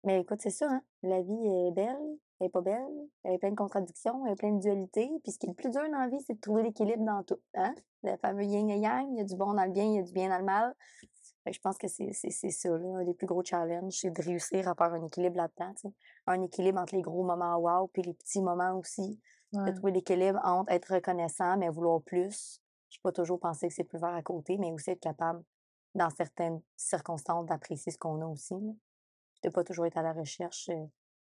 [0.06, 0.82] Mais écoute, c'est ça, hein?
[1.02, 4.36] La vie est belle, elle est pas belle, elle est pleine de contradictions, elle est
[4.36, 5.10] pleine de dualités.
[5.22, 7.22] Puis ce qui est le plus dur dans la vie, c'est de trouver l'équilibre dans
[7.22, 7.40] tout.
[7.54, 7.74] Hein?
[8.02, 9.98] Le fameux yin et yang, il y a du bon dans le bien, il y
[9.98, 10.74] a du bien dans le mal.
[11.46, 14.74] Je pense que c'est ça, là, un des plus gros challenges, c'est de réussir à
[14.74, 15.74] faire un équilibre là-dedans.
[16.26, 19.20] Un équilibre entre les gros moments wow puis les petits moments aussi.
[19.52, 19.74] De ouais.
[19.74, 22.60] trouver l'équilibre entre être reconnaissant, mais vouloir plus.
[22.90, 25.44] Je peux pas toujours penser que c'est plus vert à côté, mais aussi être capable,
[25.94, 28.54] dans certaines circonstances, d'apprécier ce qu'on a aussi.
[28.54, 28.72] là.
[29.44, 30.70] De pas toujours être à la recherche.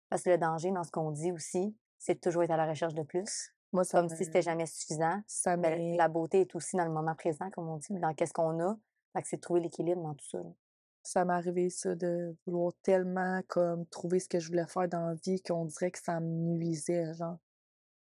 [0.09, 2.67] Parce que le danger dans ce qu'on dit aussi, c'est de toujours être à la
[2.67, 3.53] recherche de plus.
[3.73, 5.21] Moi, ça Comme me, si c'était jamais suffisant.
[5.27, 8.13] ça Ben, me, la beauté est aussi dans le moment présent, comme on dit, dans
[8.13, 8.77] qu'est-ce qu'on a.
[9.13, 10.37] Fait que c'est de trouver l'équilibre dans tout ça.
[10.37, 10.51] là.
[11.03, 15.07] Ça m'est arrivé, ça, de vouloir tellement, comme, trouver ce que je voulais faire dans
[15.07, 17.37] la vie qu'on dirait que ça me nuisait, genre.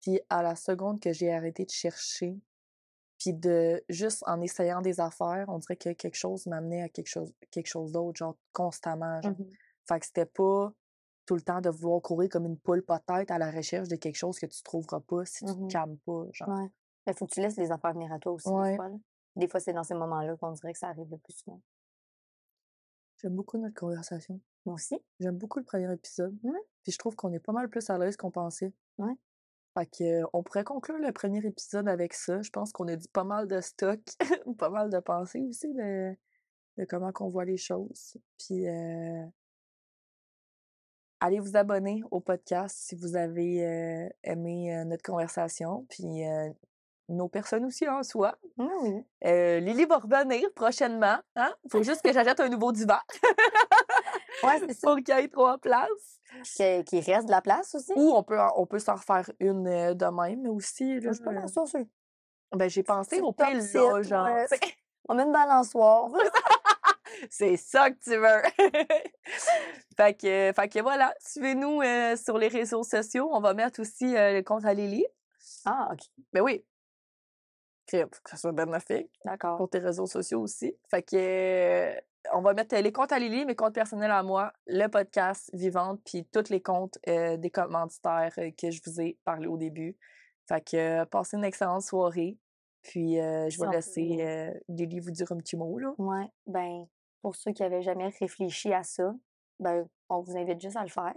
[0.01, 2.35] Puis à la seconde que j'ai arrêté de chercher,
[3.19, 7.07] puis de juste en essayant des affaires, on dirait que quelque chose m'amenait à quelque
[7.07, 9.21] chose, quelque chose d'autre, genre constamment.
[9.21, 9.31] Genre.
[9.39, 9.49] Mhm.
[9.87, 10.73] Fait que c'était pas
[11.25, 14.15] tout le temps de vouloir courir comme une poule pas-tête à la recherche de quelque
[14.17, 16.25] chose que tu trouveras pas si tu te calmes pas.
[16.31, 16.49] Genre.
[16.49, 16.69] Ouais.
[17.07, 18.71] Mais faut que tu laisses les affaires venir à toi aussi, Ouais.
[18.71, 18.91] des fois.
[19.35, 21.59] Des fois, c'est dans ces moments-là qu'on dirait que ça arrive le plus souvent.
[23.21, 24.39] J'aime beaucoup notre conversation.
[24.65, 24.97] Moi aussi.
[25.19, 26.37] J'aime beaucoup le premier épisode.
[26.83, 28.73] Puis je trouve qu'on est pas mal plus à l'aise qu'on pensait.
[28.97, 29.13] Ouais.
[29.77, 32.41] Fait que, on pourrait conclure le premier épisode avec ça.
[32.41, 33.99] Je pense qu'on a dit pas mal de stock,
[34.59, 36.15] pas mal de pensées aussi de,
[36.77, 38.17] de comment qu'on voit les choses.
[38.37, 39.25] Puis euh,
[41.23, 45.85] allez vous abonner au podcast si vous avez euh, aimé notre conversation.
[45.89, 46.23] Puis
[47.09, 48.35] nos personnes aussi en soi.
[48.59, 49.03] Ah oui.
[49.23, 51.17] Lily va revenir prochainement.
[51.35, 51.53] Hein?
[51.71, 52.97] Faut juste que j'achète un nouveau divan
[54.43, 54.87] Ouais, c'est ça.
[54.87, 56.19] pour qu'il y ait trois places.
[56.57, 57.93] Qu'il reste de la place aussi?
[57.95, 60.99] Ou on peut, on peut s'en refaire une de même aussi.
[60.99, 61.85] Là, Je suis pas mal sûre, sûr.
[62.55, 64.25] Ben, j'ai pensé au pile là, genre.
[64.25, 64.45] ouais.
[65.07, 66.09] On met une balançoire.
[67.29, 68.41] C'est ça que tu veux.
[69.97, 73.29] fait, que, fait que voilà, suivez-nous euh, sur les réseaux sociaux.
[73.31, 75.05] On va mettre aussi euh, le compte à Lily.
[75.65, 75.99] ah, OK.
[76.31, 76.63] Ben oui.
[77.87, 79.57] Crème, faut que ça soit bénéfique D'accord.
[79.57, 80.75] pour tes réseaux sociaux aussi.
[80.89, 81.99] Fait que euh,
[82.33, 85.99] on va mettre les comptes à Lily, mes comptes personnels à moi, le podcast Vivante,
[86.05, 89.97] puis tous les comptes des commanditaires que je vous ai parlé au début.
[90.47, 92.37] Fait que passez une excellente soirée.
[92.83, 95.93] Puis euh, je vais laisser euh, Lily vous dire un petit mot là.
[95.97, 96.85] Ouais, ben,
[97.23, 99.15] pour ceux qui avaient jamais réfléchi à ça,
[99.59, 101.15] ben, on vous invite juste à le faire.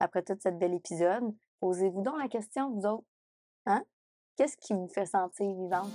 [0.00, 3.06] Après tout cet bel épisode, posez-vous donc la question, vous autres.
[3.66, 3.84] Hein?
[4.36, 5.92] Qu'est-ce qui vous fait sentir vivante?